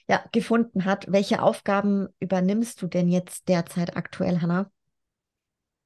[0.09, 1.07] ja, gefunden hat.
[1.09, 4.71] Welche Aufgaben übernimmst du denn jetzt derzeit aktuell, Hannah?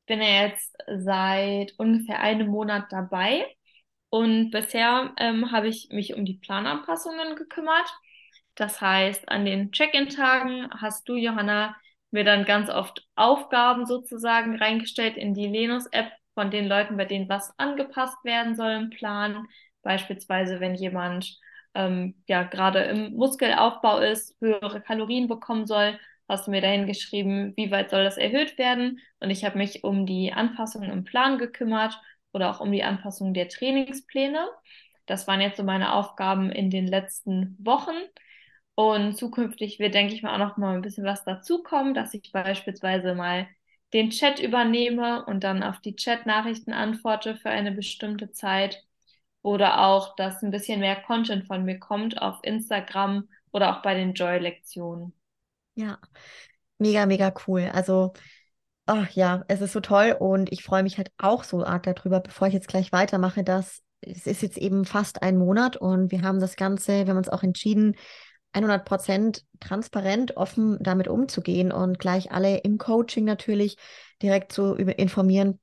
[0.07, 3.47] Bin ja jetzt seit ungefähr einem Monat dabei
[4.11, 7.89] und bisher ähm, habe ich mich um die Plananpassungen gekümmert.
[8.55, 11.77] Das heißt, an den Check-in-Tagen hast du, Johanna,
[12.11, 17.29] mir dann ganz oft Aufgaben sozusagen reingestellt in die Lenus-App von den Leuten, bei denen
[17.29, 19.47] was angepasst werden soll im Plan.
[19.83, 21.39] Beispielsweise, wenn jemand
[21.75, 25.99] ähm, ja gerade im Muskelaufbau ist, höhere Kalorien bekommen soll,
[26.29, 29.01] hast du mir dahin geschrieben, wie weit soll das erhöht werden.
[29.21, 32.01] Und ich habe mich um die Anpassungen im Plan gekümmert
[32.33, 34.47] oder auch um die Anpassung der Trainingspläne.
[35.07, 37.95] Das waren jetzt so meine Aufgaben in den letzten Wochen.
[38.75, 42.31] Und zukünftig wird, denke ich mal, auch noch mal ein bisschen was dazukommen, dass ich
[42.33, 43.49] beispielsweise mal
[43.95, 48.85] den Chat übernehme und dann auf die Chat-Nachrichten antworte für eine bestimmte Zeit.
[49.43, 53.95] Oder auch, dass ein bisschen mehr Content von mir kommt auf Instagram oder auch bei
[53.95, 55.15] den Joy-Lektionen.
[55.77, 55.99] Ja,
[56.79, 57.71] mega, mega cool.
[57.73, 58.13] Also,
[58.87, 62.21] ach ja, es ist so toll und ich freue mich halt auch so arg darüber,
[62.21, 66.23] bevor ich jetzt gleich weitermache, dass es ist jetzt eben fast ein Monat und wir
[66.23, 67.97] haben das Ganze, wir haben uns auch entschieden,
[68.55, 73.77] 100 Prozent transparent, offen damit umzugehen und gleich alle im Coaching natürlich
[74.23, 75.61] direkt zu informieren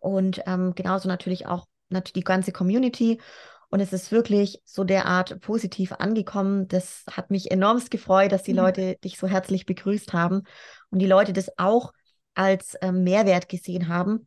[0.00, 3.20] und ähm, genauso natürlich auch natürlich die ganze Community.
[3.70, 6.68] Und es ist wirklich so derart positiv angekommen.
[6.68, 8.58] Das hat mich enormst gefreut, dass die mhm.
[8.60, 10.42] Leute dich so herzlich begrüßt haben
[10.90, 11.92] und die Leute das auch
[12.34, 14.26] als ähm, Mehrwert gesehen haben,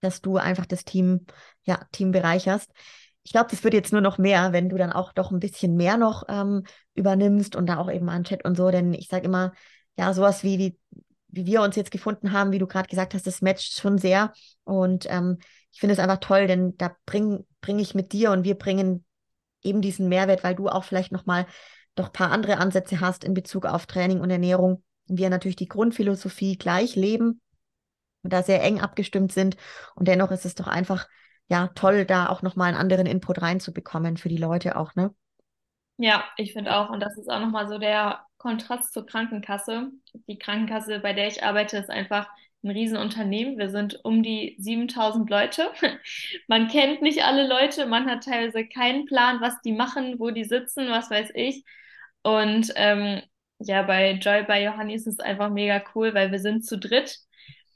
[0.00, 1.26] dass du einfach das Team,
[1.64, 2.70] ja, Team bereicherst.
[3.22, 5.76] Ich glaube, das wird jetzt nur noch mehr, wenn du dann auch doch ein bisschen
[5.76, 8.70] mehr noch ähm, übernimmst und da auch eben an Chat und so.
[8.70, 9.52] Denn ich sage immer,
[9.96, 10.78] ja, sowas wie, wie,
[11.28, 14.32] wie wir uns jetzt gefunden haben, wie du gerade gesagt hast, das matcht schon sehr.
[14.64, 15.38] Und ähm,
[15.72, 16.96] ich finde es einfach toll, denn da
[17.60, 19.04] bringe bring ich mit dir und wir bringen
[19.62, 21.46] eben diesen Mehrwert, weil du auch vielleicht nochmal
[21.94, 24.84] doch ein paar andere Ansätze hast in Bezug auf Training und Ernährung.
[25.06, 27.40] Wir natürlich die Grundphilosophie gleich leben
[28.22, 29.56] und da sehr eng abgestimmt sind.
[29.94, 31.08] Und dennoch ist es doch einfach,
[31.48, 35.14] ja, toll, da auch nochmal einen anderen Input reinzubekommen für die Leute auch, ne?
[35.96, 39.90] Ja, ich finde auch, und das ist auch nochmal so der Kontrast zur Krankenkasse.
[40.28, 42.28] Die Krankenkasse, bei der ich arbeite, ist einfach
[42.62, 43.58] ein Riesenunternehmen.
[43.58, 45.70] Wir sind um die 7000 Leute.
[46.48, 50.44] Man kennt nicht alle Leute, man hat teilweise keinen Plan, was die machen, wo die
[50.44, 51.64] sitzen, was weiß ich.
[52.22, 53.22] Und ähm,
[53.60, 57.18] ja, bei Joy bei Johanni ist es einfach mega cool, weil wir sind zu dritt.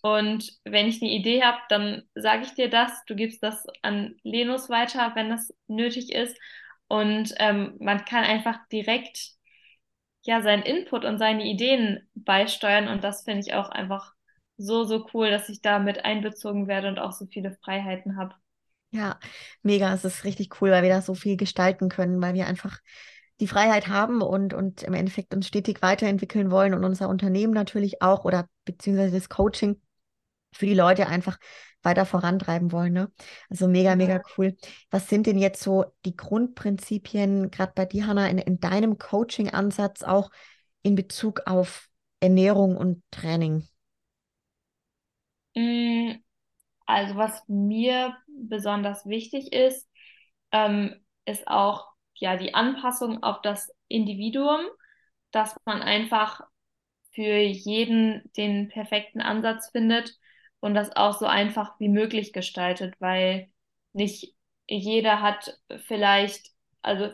[0.02, 3.04] Und wenn ich eine Idee habe, dann sage ich dir das.
[3.06, 6.36] Du gibst das an Lenus weiter, wenn das nötig ist.
[6.88, 9.30] Und ähm, man kann einfach direkt
[10.22, 12.88] ja seinen Input und seine Ideen beisteuern.
[12.88, 14.12] Und das finde ich auch einfach
[14.62, 18.34] so, so cool, dass ich da mit einbezogen werde und auch so viele Freiheiten habe.
[18.90, 19.18] Ja,
[19.62, 19.92] mega.
[19.94, 22.78] Es ist richtig cool, weil wir da so viel gestalten können, weil wir einfach
[23.40, 28.02] die Freiheit haben und, und im Endeffekt uns stetig weiterentwickeln wollen und unser Unternehmen natürlich
[28.02, 29.80] auch oder beziehungsweise das Coaching
[30.52, 31.38] für die Leute einfach
[31.82, 32.92] weiter vorantreiben wollen.
[32.92, 33.10] Ne?
[33.48, 34.56] Also mega, mega cool.
[34.90, 40.02] Was sind denn jetzt so die Grundprinzipien, gerade bei dir, Hanna, in, in deinem Coaching-Ansatz
[40.02, 40.30] auch
[40.82, 41.88] in Bezug auf
[42.20, 43.66] Ernährung und Training?
[45.54, 46.12] Mm,
[46.86, 49.88] also was mir besonders wichtig ist,
[50.52, 50.96] ähm,
[51.26, 54.60] ist auch ja die Anpassung auf das Individuum,
[55.32, 56.42] dass man einfach
[57.12, 60.18] für jeden den perfekten Ansatz findet
[60.60, 63.50] und das auch so einfach wie möglich gestaltet, weil
[63.92, 64.34] nicht
[64.68, 66.50] jeder hat vielleicht,
[66.82, 67.10] also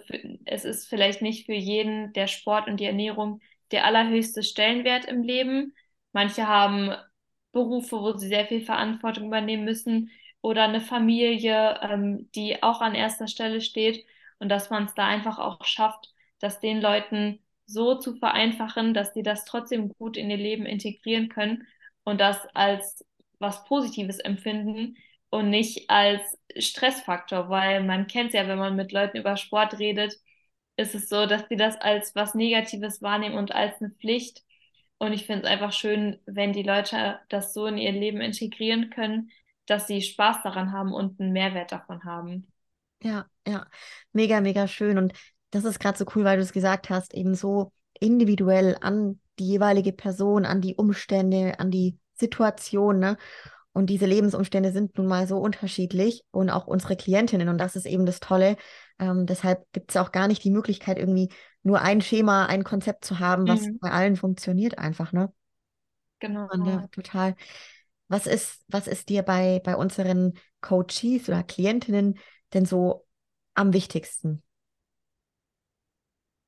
[0.47, 3.41] es ist vielleicht nicht für jeden der Sport und die Ernährung
[3.72, 5.74] der allerhöchste Stellenwert im Leben.
[6.12, 6.95] Manche haben
[7.53, 12.94] Berufe, wo sie sehr viel Verantwortung übernehmen müssen oder eine Familie, ähm, die auch an
[12.94, 14.05] erster Stelle steht
[14.38, 19.12] und dass man es da einfach auch schafft, das den Leuten so zu vereinfachen, dass
[19.14, 21.66] sie das trotzdem gut in ihr Leben integrieren können
[22.05, 23.05] und das als
[23.38, 24.96] was Positives empfinden
[25.30, 29.78] und nicht als Stressfaktor, weil man kennt es ja, wenn man mit Leuten über Sport
[29.78, 30.14] redet,
[30.76, 34.42] ist es so, dass sie das als was Negatives wahrnehmen und als eine Pflicht
[34.99, 38.90] und ich finde es einfach schön, wenn die Leute das so in ihr Leben integrieren
[38.90, 39.30] können,
[39.66, 42.49] dass sie Spaß daran haben und einen Mehrwert davon haben.
[43.03, 43.66] Ja, ja,
[44.12, 44.99] mega, mega schön.
[44.99, 45.12] Und
[45.51, 49.46] das ist gerade so cool, weil du es gesagt hast, eben so individuell an die
[49.46, 53.16] jeweilige Person, an die Umstände, an die Situation, ne?
[53.72, 57.49] Und diese Lebensumstände sind nun mal so unterschiedlich und auch unsere Klientinnen.
[57.49, 58.57] Und das ist eben das Tolle.
[58.99, 61.28] Ähm, deshalb gibt es auch gar nicht die Möglichkeit, irgendwie
[61.62, 63.78] nur ein Schema, ein Konzept zu haben, was mhm.
[63.80, 65.32] bei allen funktioniert einfach, ne?
[66.20, 66.48] Genau.
[66.50, 67.34] Und, ja, total.
[68.09, 72.18] Was ist, was ist dir bei, bei unseren Coaches oder Klientinnen
[72.54, 73.06] denn so
[73.54, 74.42] am wichtigsten?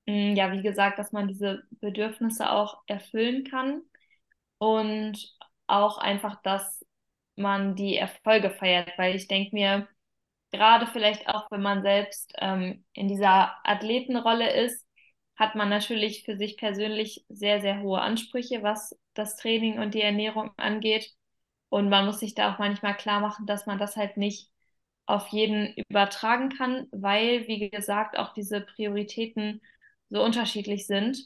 [0.06, 3.82] mm, ja, wie gesagt, dass man diese Bedürfnisse auch erfüllen kann
[4.58, 5.18] und
[5.66, 6.84] auch einfach, dass
[7.36, 9.88] man die Erfolge feiert, weil ich denke mir,
[10.52, 14.86] gerade vielleicht auch, wenn man selbst ähm, in dieser Athletenrolle ist,
[15.40, 20.02] hat man natürlich für sich persönlich sehr, sehr hohe Ansprüche, was das Training und die
[20.02, 21.14] Ernährung angeht.
[21.70, 24.50] Und man muss sich da auch manchmal klar machen, dass man das halt nicht
[25.06, 29.62] auf jeden übertragen kann, weil, wie gesagt, auch diese Prioritäten
[30.10, 31.18] so unterschiedlich sind.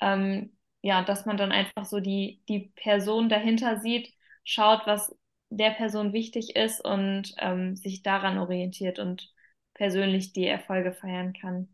[0.00, 4.12] Ähm, ja, dass man dann einfach so die, die Person dahinter sieht,
[4.44, 5.14] schaut, was
[5.50, 9.32] der Person wichtig ist und ähm, sich daran orientiert und
[9.74, 11.68] persönlich die Erfolge feiern kann.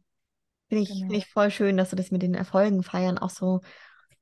[0.68, 1.00] Finde ich, genau.
[1.00, 3.60] find ich voll schön, dass du das mit den Erfolgen feiern auch so,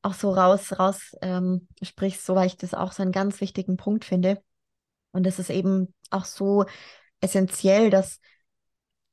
[0.03, 3.77] auch so raus, raus ähm, sprichst, so weil ich das auch so einen ganz wichtigen
[3.77, 4.43] Punkt finde.
[5.13, 6.65] Und es ist eben auch so
[7.21, 8.19] essentiell, dass,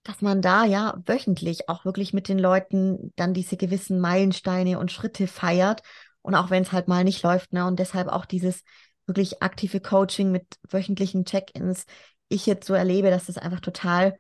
[0.03, 4.91] dass man da ja wöchentlich auch wirklich mit den Leuten dann diese gewissen Meilensteine und
[4.91, 5.81] Schritte feiert.
[6.21, 7.65] Und auch wenn es halt mal nicht läuft, ne?
[7.65, 8.63] Und deshalb auch dieses
[9.05, 11.85] wirklich aktive Coaching mit wöchentlichen Check-ins,
[12.27, 14.17] ich jetzt so erlebe, dass das einfach total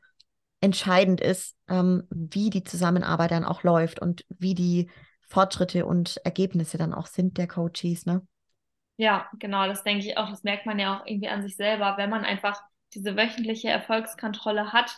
[0.61, 4.89] entscheidend ist, ähm, wie die Zusammenarbeit dann auch läuft und wie die
[5.27, 8.25] Fortschritte und Ergebnisse dann auch sind der Coaches, ne?
[8.97, 10.29] Ja, genau, das denke ich auch.
[10.29, 11.95] Das merkt man ja auch irgendwie an sich selber.
[11.97, 12.61] Wenn man einfach
[12.93, 14.91] diese wöchentliche Erfolgskontrolle hat,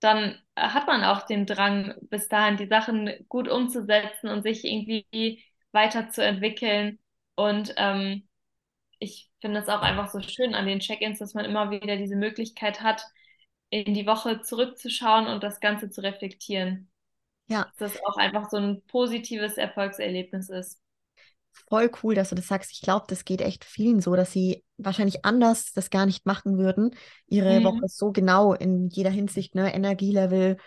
[0.00, 5.42] dann hat man auch den Drang, bis dahin die Sachen gut umzusetzen und sich irgendwie
[5.72, 6.98] weiterzuentwickeln.
[7.36, 8.28] Und ähm,
[8.98, 12.16] ich finde es auch einfach so schön an den Check-ins, dass man immer wieder diese
[12.16, 13.02] Möglichkeit hat,
[13.70, 16.90] in die Woche zurückzuschauen und das Ganze zu reflektieren.
[17.46, 17.66] Ja.
[17.78, 20.80] Dass das auch einfach so ein positives Erfolgserlebnis ist.
[21.68, 22.70] Voll cool, dass du das sagst.
[22.72, 26.58] Ich glaube, das geht echt vielen so, dass sie wahrscheinlich anders das gar nicht machen
[26.58, 26.94] würden.
[27.26, 27.64] Ihre mhm.
[27.64, 29.74] Woche so genau in jeder Hinsicht, ne?
[29.74, 30.58] Energielevel,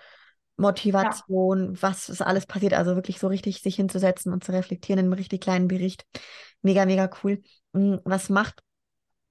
[0.57, 1.81] Motivation, ja.
[1.81, 2.73] was ist alles passiert.
[2.73, 6.05] Also wirklich so richtig sich hinzusetzen und zu reflektieren in einem richtig kleinen Bericht.
[6.61, 7.41] Mega, mega cool.
[7.73, 8.61] Hm, was macht,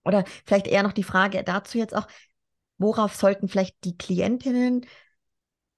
[0.05, 2.07] oder vielleicht eher noch die Frage dazu jetzt auch,
[2.83, 4.87] worauf sollten vielleicht die Klientinnen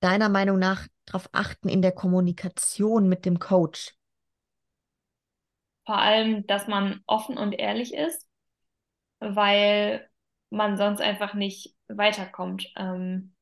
[0.00, 3.94] deiner Meinung nach darauf achten in der Kommunikation mit dem Coach?
[5.86, 8.26] Vor allem, dass man offen und ehrlich ist,
[9.20, 10.09] weil
[10.50, 12.72] man sonst einfach nicht weiterkommt.
[12.76, 13.34] Ähm,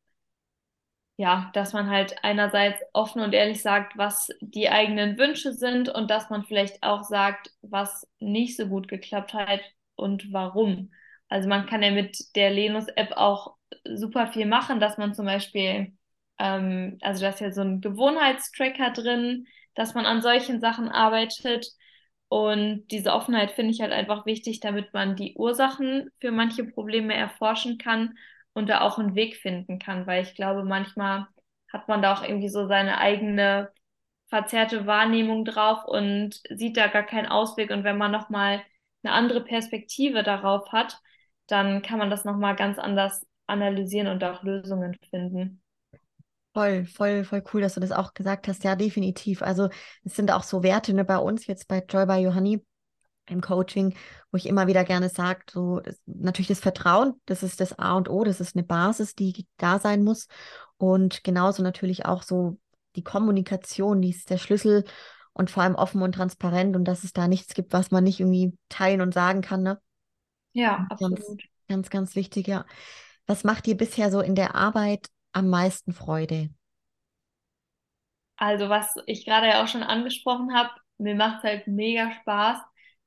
[1.17, 6.11] ja, dass man halt einerseits offen und ehrlich sagt, was die eigenen Wünsche sind und
[6.11, 9.61] dass man vielleicht auch sagt, was nicht so gut geklappt hat
[9.95, 10.91] und warum.
[11.33, 15.95] Also man kann ja mit der Lenus-App auch super viel machen, dass man zum Beispiel,
[16.39, 21.67] ähm, also da ist ja so ein Gewohnheitstracker drin, dass man an solchen Sachen arbeitet.
[22.29, 27.15] Und diese Offenheit finde ich halt einfach wichtig, damit man die Ursachen für manche Probleme
[27.15, 28.15] erforschen kann
[28.53, 31.27] und da auch einen Weg finden kann, weil ich glaube, manchmal
[31.73, 33.71] hat man da auch irgendwie so seine eigene
[34.29, 37.71] verzerrte Wahrnehmung drauf und sieht da gar keinen Ausweg.
[37.71, 38.63] Und wenn man nochmal
[39.03, 41.01] eine andere Perspektive darauf hat,
[41.47, 45.63] dann kann man das nochmal ganz anders analysieren und auch Lösungen finden.
[46.55, 48.63] Voll, voll, voll cool, dass du das auch gesagt hast.
[48.65, 49.43] Ja, definitiv.
[49.43, 49.69] Also
[50.05, 52.63] es sind auch so Werte ne, bei uns jetzt bei Joy by Johanni
[53.27, 53.95] im Coaching,
[54.31, 57.95] wo ich immer wieder gerne sage, so das, natürlich das Vertrauen, das ist das A
[57.95, 60.27] und O, das ist eine Basis, die da sein muss.
[60.77, 62.59] Und genauso natürlich auch so
[62.97, 64.85] die Kommunikation, die ist der Schlüssel
[65.33, 68.21] und vor allem offen und transparent und dass es da nichts gibt, was man nicht
[68.21, 69.63] irgendwie teilen und sagen kann.
[69.63, 69.81] Ne?
[70.53, 71.19] Ja, absolut.
[71.19, 71.39] Ganz,
[71.69, 72.67] ganz, ganz wichtig, ja.
[73.27, 76.51] Was macht dir bisher so in der Arbeit am meisten Freude?
[78.37, 82.59] Also, was ich gerade ja auch schon angesprochen habe, mir macht es halt mega Spaß,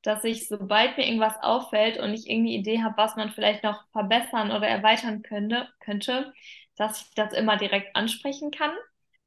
[0.04, 3.84] dass ich, sobald mir irgendwas auffällt und ich irgendeine Idee habe, was man vielleicht noch
[3.92, 6.34] verbessern oder erweitern könnte, könnte
[6.78, 8.72] dass ich das immer direkt ansprechen kann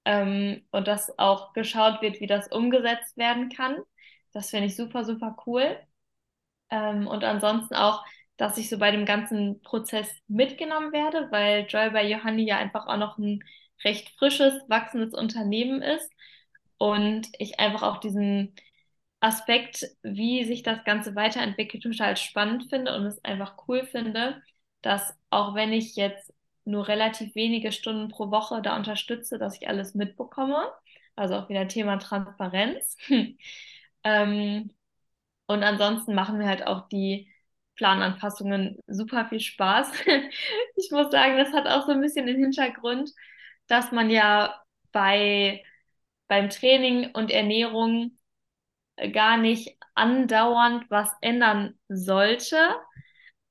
[0.05, 3.79] ähm, und dass auch geschaut wird, wie das umgesetzt werden kann.
[4.33, 5.79] Das finde ich super, super cool.
[6.71, 8.05] Ähm, und ansonsten auch,
[8.37, 12.87] dass ich so bei dem ganzen Prozess mitgenommen werde, weil Joy bei Johanni ja einfach
[12.87, 13.43] auch noch ein
[13.85, 16.11] recht frisches, wachsendes Unternehmen ist
[16.79, 18.55] und ich einfach auch diesen
[19.21, 24.43] Aspekt, wie sich das Ganze weiterentwickelt, total spannend finde und es einfach cool finde,
[24.83, 26.33] dass auch wenn ich jetzt
[26.65, 30.71] nur relativ wenige Stunden pro Woche da unterstütze, dass ich alles mitbekomme.
[31.17, 32.97] Also auch wieder Thema Transparenz.
[34.05, 34.71] ähm,
[35.49, 37.33] und ansonsten machen wir halt auch die
[37.77, 39.91] Plananpassungen super viel Spaß.
[40.77, 43.11] ich muss sagen, das hat auch so ein bisschen den Hintergrund,
[43.67, 45.65] dass man ja bei,
[46.29, 48.19] beim Training und Ernährung
[49.13, 52.57] gar nicht andauernd was ändern sollte.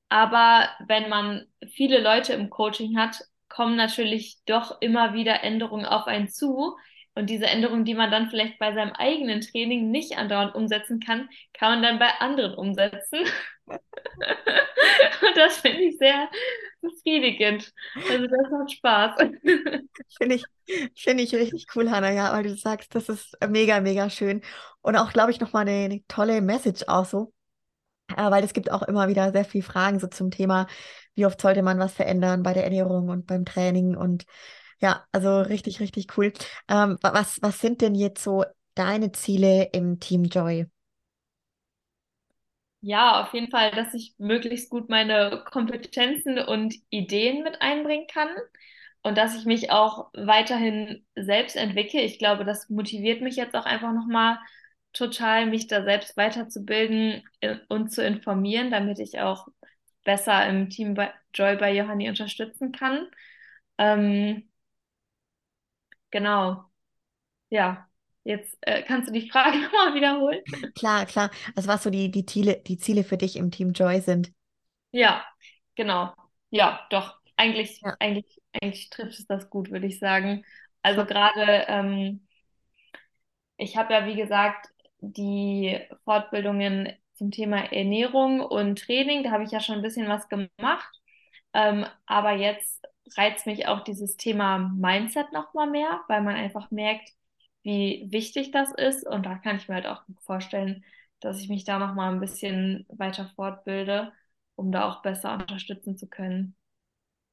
[0.09, 6.05] Aber wenn man viele Leute im Coaching hat, kommen natürlich doch immer wieder Änderungen auf
[6.07, 6.77] einen zu,
[7.17, 11.27] Und diese Änderungen, die man dann vielleicht bei seinem eigenen Training nicht andauernd umsetzen kann,
[11.53, 13.21] kann man dann bei anderen umsetzen.
[13.67, 16.29] Und das finde ich sehr
[16.79, 17.73] befriedigend.
[18.09, 19.15] Also das macht Spaß.
[20.17, 20.43] Finde ich,
[20.95, 24.41] finde ich richtig cool, Hanna, ja, weil du sagst, das ist mega, mega schön.
[24.81, 27.33] Und auch, glaube ich, nochmal eine, eine tolle Message auch so.
[28.15, 30.67] Äh, weil es gibt auch immer wieder sehr viele Fragen so zum Thema,
[31.15, 34.25] wie oft sollte man was verändern bei der Ernährung und beim Training und
[34.79, 36.33] ja, also richtig, richtig cool.
[36.69, 40.67] Ähm, was, was sind denn jetzt so deine Ziele im Team Joy?
[42.81, 48.29] Ja, auf jeden Fall, dass ich möglichst gut meine Kompetenzen und Ideen mit einbringen kann
[49.03, 52.01] und dass ich mich auch weiterhin selbst entwickle.
[52.01, 54.39] Ich glaube, das motiviert mich jetzt auch einfach nochmal
[54.93, 59.47] total, mich da selbst weiterzubilden äh, und zu informieren, damit ich auch
[60.03, 60.95] besser im Team
[61.33, 63.07] Joy bei Johanni unterstützen kann.
[63.77, 64.46] Ähm,
[66.11, 66.63] Genau.
[67.49, 67.87] Ja.
[68.23, 70.41] Jetzt äh, kannst du die Frage nochmal wiederholen.
[70.75, 71.31] Klar, klar.
[71.55, 74.33] Also was so die, die Ziele, die Ziele für dich im Team Joy sind.
[74.91, 75.25] Ja,
[75.75, 76.13] genau.
[76.49, 77.15] Ja, doch.
[77.37, 77.95] Eigentlich, ja.
[77.99, 80.43] eigentlich, eigentlich trifft es das gut, würde ich sagen.
[80.81, 82.27] Also gerade, ähm,
[83.55, 84.67] ich habe ja, wie gesagt,
[84.99, 90.27] die Fortbildungen zum Thema Ernährung und Training, da habe ich ja schon ein bisschen was
[90.27, 91.01] gemacht.
[91.53, 92.85] Ähm, aber jetzt
[93.17, 97.09] reizt mich auch dieses Thema Mindset nochmal mehr, weil man einfach merkt,
[97.63, 99.05] wie wichtig das ist.
[99.05, 100.83] Und da kann ich mir halt auch vorstellen,
[101.19, 104.11] dass ich mich da nochmal ein bisschen weiter fortbilde,
[104.55, 106.55] um da auch besser unterstützen zu können.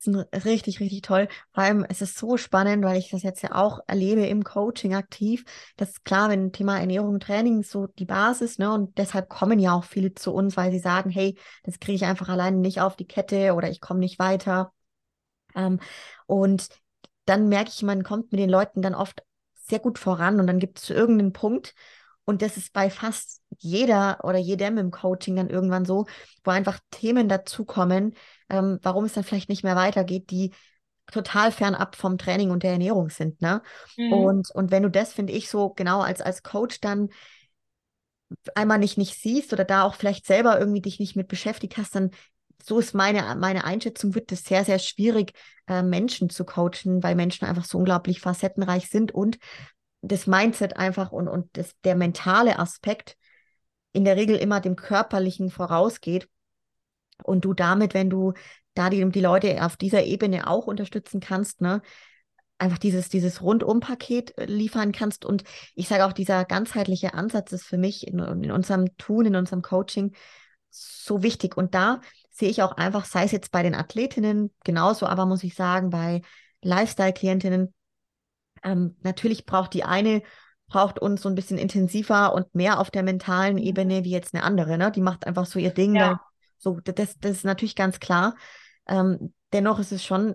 [0.06, 1.28] Richtig, richtig toll.
[1.52, 4.94] Vor allem, es ist so spannend, weil ich das jetzt ja auch erlebe im Coaching
[4.94, 5.44] aktiv.
[5.78, 8.70] Das ist klar, wenn Thema Ernährung Training so die Basis, ne?
[8.70, 12.04] Und deshalb kommen ja auch viele zu uns, weil sie sagen, hey, das kriege ich
[12.04, 14.72] einfach alleine nicht auf die Kette oder ich komme nicht weiter.
[15.54, 15.80] Ähm,
[16.26, 16.68] und
[17.26, 19.22] dann merke ich, man kommt mit den Leuten dann oft
[19.54, 21.74] sehr gut voran und dann gibt es irgendeinen Punkt,
[22.24, 26.06] und das ist bei fast jeder oder jedem im Coaching dann irgendwann so,
[26.42, 28.14] wo einfach Themen dazukommen,
[28.48, 30.52] ähm, warum es dann vielleicht nicht mehr weitergeht, die
[31.12, 33.42] total fernab vom Training und der Ernährung sind.
[33.42, 33.62] Ne?
[33.96, 34.12] Mhm.
[34.12, 37.10] Und, und wenn du das, finde ich, so genau als, als Coach dann
[38.54, 41.94] einmal nicht, nicht siehst oder da auch vielleicht selber irgendwie dich nicht mit beschäftigt hast,
[41.94, 42.10] dann
[42.64, 45.32] so ist meine, meine Einschätzung, wird es sehr, sehr schwierig,
[45.68, 49.38] äh, Menschen zu coachen, weil Menschen einfach so unglaublich facettenreich sind und
[50.00, 53.16] das Mindset einfach und, und das, der mentale Aspekt
[53.92, 56.28] in der Regel immer dem körperlichen vorausgeht.
[57.22, 58.32] Und du damit, wenn du
[58.74, 61.80] da die, die Leute auf dieser Ebene auch unterstützen kannst, ne,
[62.58, 65.24] einfach dieses, dieses Rundum-Paket äh, liefern kannst.
[65.24, 65.44] Und
[65.74, 69.62] ich sage auch, dieser ganzheitliche Ansatz ist für mich in, in unserem Tun, in unserem
[69.62, 70.14] Coaching
[70.70, 71.56] so wichtig.
[71.56, 72.00] Und da
[72.34, 75.90] sehe ich auch einfach, sei es jetzt bei den Athletinnen genauso, aber muss ich sagen,
[75.90, 76.20] bei
[76.62, 77.72] Lifestyle-Klientinnen,
[78.64, 80.22] ähm, natürlich braucht die eine,
[80.66, 84.42] braucht uns so ein bisschen intensiver und mehr auf der mentalen Ebene wie jetzt eine
[84.42, 84.90] andere, ne?
[84.90, 85.94] Die macht einfach so ihr Ding.
[85.94, 86.20] Ja.
[86.58, 88.34] so, das, das ist natürlich ganz klar.
[88.88, 90.34] Ähm, dennoch ist es schon,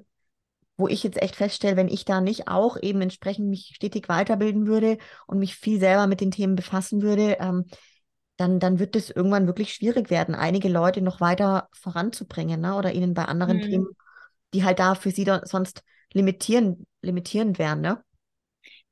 [0.78, 4.68] wo ich jetzt echt feststelle, wenn ich da nicht auch eben entsprechend mich stetig weiterbilden
[4.68, 7.66] würde und mich viel selber mit den Themen befassen würde, ähm,
[8.40, 12.76] dann, dann wird es irgendwann wirklich schwierig werden, einige Leute noch weiter voranzubringen ne?
[12.76, 13.62] oder ihnen bei anderen mhm.
[13.62, 13.88] Themen,
[14.54, 15.84] die halt da für sie sonst
[16.14, 17.82] limitieren, limitierend wären.
[17.82, 18.02] Ne?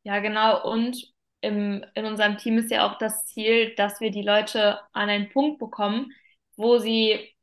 [0.04, 0.70] Ja, genau.
[0.70, 1.02] Und
[1.42, 5.30] im, in unserem Team ist ja auch das Ziel, dass wir die Leute an einen
[5.30, 6.12] Punkt bekommen,
[6.58, 7.34] wo sie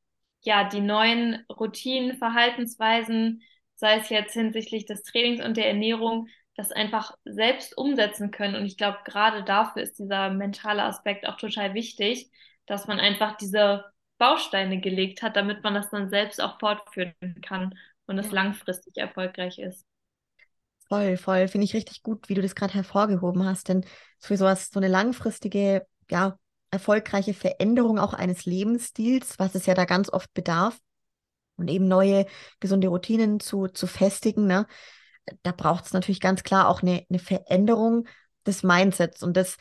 [0.43, 3.43] ja die neuen Routinen, Verhaltensweisen,
[3.77, 8.55] sei es jetzt hinsichtlich des Trainings und der Ernährung, das einfach selbst umsetzen können.
[8.55, 12.31] Und ich glaube, gerade dafür ist dieser mentale Aspekt auch total wichtig,
[12.67, 13.85] dass man einfach diese
[14.19, 17.77] Bausteine gelegt hat, damit man das dann selbst auch fortführen kann
[18.07, 18.33] und es ja.
[18.35, 19.85] langfristig erfolgreich ist.
[20.89, 21.49] Voll, voll.
[21.49, 23.69] Finde ich richtig gut, wie du das gerade hervorgehoben hast.
[23.69, 23.85] Denn
[24.21, 26.39] für sowas, so eine langfristige, ja,
[26.71, 30.79] erfolgreiche Veränderung auch eines Lebensstils, was es ja da ganz oft bedarf,
[31.57, 32.27] und eben neue
[32.61, 34.67] gesunde Routinen zu, zu festigen, ne?
[35.43, 38.07] Da braucht es natürlich ganz klar auch eine, eine Veränderung
[38.47, 39.23] des Mindsets.
[39.23, 39.57] Und das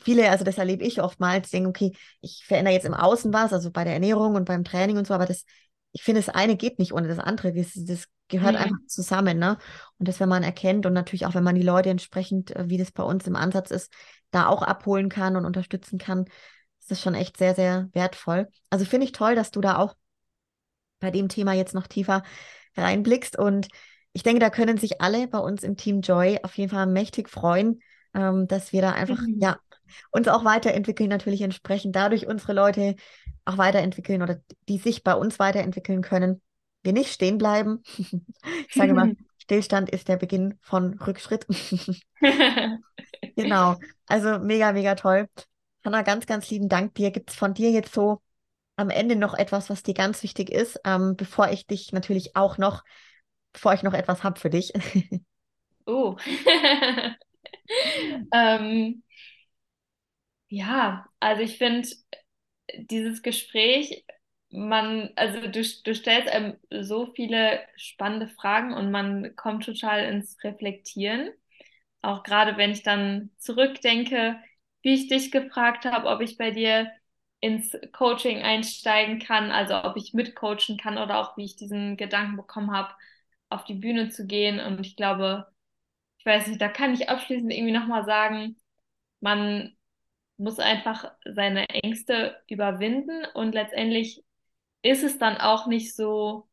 [0.00, 3.70] viele, also das erlebe ich oftmals, denken, okay, ich verändere jetzt im Außen was, also
[3.70, 5.44] bei der Ernährung und beim Training und so, aber das,
[5.92, 7.52] ich finde, das eine geht nicht ohne das andere.
[7.52, 8.62] Das, das gehört mhm.
[8.62, 9.58] einfach zusammen, ne?
[9.98, 12.78] Und das, wenn man erkennt und natürlich auch, wenn man die Leute entsprechend, äh, wie
[12.78, 13.92] das bei uns im Ansatz ist,
[14.30, 16.26] da auch abholen kann und unterstützen kann,
[16.80, 18.48] ist das schon echt sehr, sehr wertvoll.
[18.70, 19.94] Also finde ich toll, dass du da auch
[21.00, 22.22] bei dem Thema jetzt noch tiefer
[22.76, 23.68] reinblickst und
[24.12, 27.28] ich denke, da können sich alle bei uns im Team Joy auf jeden Fall mächtig
[27.28, 27.80] freuen,
[28.14, 29.38] ähm, dass wir da einfach, mhm.
[29.40, 29.58] ja,
[30.10, 32.96] uns auch weiterentwickeln, natürlich entsprechend dadurch unsere Leute
[33.44, 36.42] auch weiterentwickeln oder die sich bei uns weiterentwickeln können.
[36.82, 37.82] Wir nicht stehen bleiben.
[38.68, 41.46] ich sage mal, Stillstand ist der Beginn von Rückschritt.
[43.36, 43.76] genau.
[44.06, 45.28] Also mega, mega toll.
[45.84, 47.10] Hanna, ganz, ganz lieben Dank dir.
[47.10, 48.20] Gibt es von dir jetzt so
[48.76, 52.58] am Ende noch etwas, was dir ganz wichtig ist, ähm, bevor ich dich natürlich auch
[52.58, 52.84] noch,
[53.58, 54.72] bevor ich noch etwas habe für dich?
[55.86, 56.16] oh.
[58.32, 59.02] ähm,
[60.48, 61.88] ja, also ich finde,
[62.76, 64.04] dieses Gespräch,
[64.50, 70.42] man, also du, du stellst einem so viele spannende Fragen und man kommt total ins
[70.44, 71.30] Reflektieren.
[72.00, 74.40] Auch gerade wenn ich dann zurückdenke,
[74.82, 76.92] wie ich dich gefragt habe, ob ich bei dir
[77.40, 82.36] ins Coaching einsteigen kann, also ob ich mitcoachen kann oder auch wie ich diesen Gedanken
[82.36, 82.94] bekommen habe,
[83.50, 84.60] auf die Bühne zu gehen.
[84.60, 85.46] Und ich glaube,
[86.18, 88.56] ich weiß nicht, da kann ich abschließend irgendwie nochmal sagen,
[89.20, 89.76] man
[90.38, 94.24] muss einfach seine Ängste überwinden und letztendlich
[94.82, 96.48] ist es dann auch nicht so,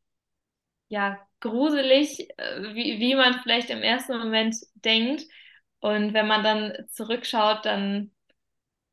[0.90, 5.24] ja, gruselig, äh, wie, wie man vielleicht im ersten Moment denkt.
[5.80, 8.12] Und wenn man dann zurückschaut, dann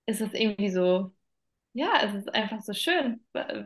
[0.06, 1.12] ist es irgendwie so,
[1.74, 3.64] ja, es ist einfach so schön, äh,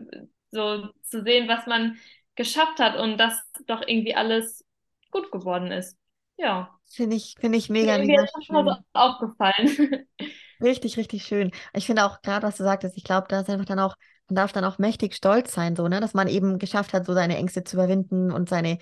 [0.53, 1.99] so zu sehen, was man
[2.37, 3.35] geschafft hat und dass
[3.67, 4.65] doch irgendwie alles
[5.11, 5.97] gut geworden ist.
[6.37, 6.79] Ja.
[6.89, 8.67] Finde ich, finde ich mega, mega Mir ist schön.
[8.67, 10.07] So aufgefallen.
[10.63, 11.51] Richtig, richtig schön.
[11.75, 13.95] Ich finde auch gerade, was du sagtest, ich glaube, da ist einfach dann auch,
[14.29, 17.13] man darf dann auch mächtig stolz sein, so, ne, dass man eben geschafft hat, so
[17.13, 18.79] seine Ängste zu überwinden und seine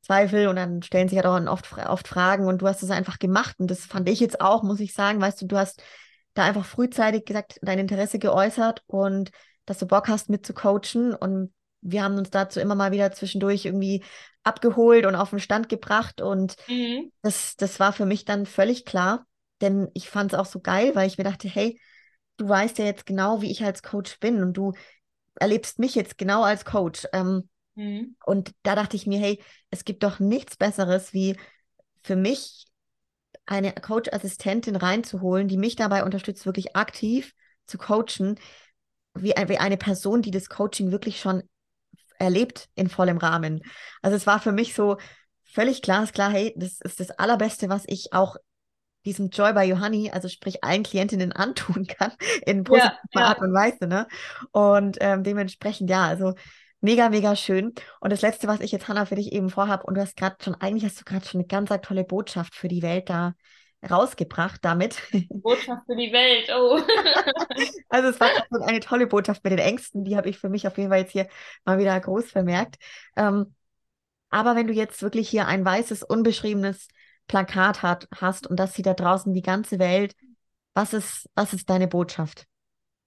[0.00, 2.90] Zweifel und dann stellen sich ja halt auch oft, oft Fragen und du hast es
[2.90, 5.80] einfach gemacht und das fand ich jetzt auch, muss ich sagen, weißt du, du hast
[6.34, 9.30] da einfach frühzeitig gesagt, dein Interesse geäußert und
[9.64, 11.52] dass du Bock hast mitzucoachen und
[11.82, 14.02] wir haben uns dazu immer mal wieder zwischendurch irgendwie
[14.44, 17.12] abgeholt und auf den Stand gebracht und mhm.
[17.22, 19.26] das, das war für mich dann völlig klar,
[19.60, 21.80] denn ich fand es auch so geil, weil ich mir dachte, hey,
[22.36, 24.72] du weißt ja jetzt genau, wie ich als Coach bin und du
[25.36, 27.06] erlebst mich jetzt genau als Coach.
[27.12, 28.16] Ähm, mhm.
[28.24, 31.36] Und da dachte ich mir, hey, es gibt doch nichts Besseres, wie
[32.02, 32.66] für mich
[33.46, 37.34] eine Coach-Assistentin reinzuholen, die mich dabei unterstützt, wirklich aktiv
[37.66, 38.38] zu coachen,
[39.14, 41.42] wie, wie eine Person, die das Coaching wirklich schon
[42.22, 43.62] erlebt in vollem Rahmen.
[44.00, 44.96] Also es war für mich so
[45.44, 48.36] völlig klar, ist klar, hey, das ist das Allerbeste, was ich auch
[49.04, 52.12] diesem Joy by Johanni, also sprich allen Klientinnen antun kann,
[52.46, 53.26] in positiver ja, ja.
[53.26, 53.86] Art und Weise.
[53.86, 54.06] Ne?
[54.52, 56.34] Und ähm, dementsprechend, ja, also
[56.80, 57.74] mega, mega schön.
[58.00, 60.36] Und das Letzte, was ich jetzt, Hanna, für dich eben vorhabe, und du hast gerade
[60.42, 63.34] schon, eigentlich hast du gerade schon eine ganz tolle Botschaft für die Welt da
[63.88, 65.02] rausgebracht damit.
[65.28, 66.80] Botschaft für die Welt, oh.
[67.88, 70.66] also es war schon eine tolle Botschaft mit den Ängsten, die habe ich für mich
[70.66, 71.28] auf jeden Fall jetzt hier
[71.64, 72.76] mal wieder groß vermerkt.
[73.16, 73.54] Ähm,
[74.30, 76.88] aber wenn du jetzt wirklich hier ein weißes, unbeschriebenes
[77.26, 80.14] Plakat hat, hast und das sieht da draußen die ganze Welt.
[80.74, 82.46] Was ist, was ist deine Botschaft?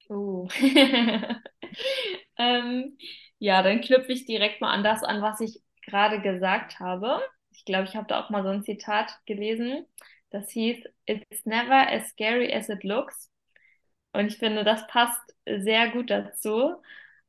[0.07, 0.47] Oh.
[2.37, 2.97] ähm,
[3.39, 7.21] ja, dann knüpfe ich direkt mal an das an, was ich gerade gesagt habe.
[7.51, 9.85] Ich glaube, ich habe da auch mal so ein Zitat gelesen.
[10.29, 13.29] Das hieß, It's never as scary as it looks.
[14.13, 16.75] Und ich finde, das passt sehr gut dazu.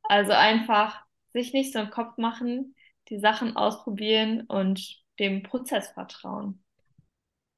[0.02, 1.00] Also einfach
[1.32, 2.74] sich nicht so einen Kopf machen,
[3.08, 6.62] die Sachen ausprobieren und dem Prozess vertrauen.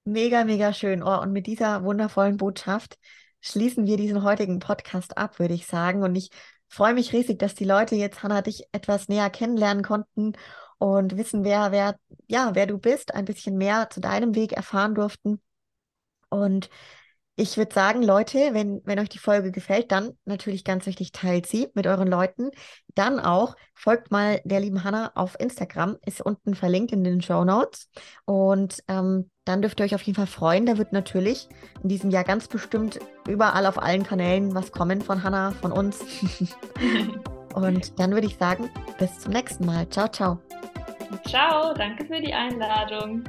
[0.05, 1.03] Mega, mega schön.
[1.03, 2.99] Oh, und mit dieser wundervollen Botschaft
[3.41, 6.03] schließen wir diesen heutigen Podcast ab, würde ich sagen.
[6.03, 6.31] Und ich
[6.69, 10.33] freue mich riesig, dass die Leute jetzt, Hanna, dich etwas näher kennenlernen konnten
[10.79, 11.99] und wissen, wer, wer,
[12.29, 15.41] ja, wer du bist, ein bisschen mehr zu deinem Weg erfahren durften.
[16.31, 16.71] Und
[17.41, 21.47] ich würde sagen, Leute, wenn, wenn euch die Folge gefällt, dann natürlich ganz wichtig, teilt
[21.47, 22.51] sie mit euren Leuten.
[22.97, 27.45] Dann auch folgt mal der lieben Hanna auf Instagram, ist unten verlinkt in den Show
[27.45, 27.91] Notes.
[28.25, 30.67] Und ähm, dann dürft ihr euch auf jeden Fall freuen.
[30.67, 31.49] Da wird natürlich
[31.81, 32.99] in diesem Jahr ganz bestimmt
[33.29, 36.01] überall auf allen Kanälen was kommen von Hanna, von uns.
[37.55, 39.89] Und dann würde ich sagen, bis zum nächsten Mal.
[39.91, 40.41] Ciao, ciao.
[41.27, 43.25] Ciao, danke für die Einladung.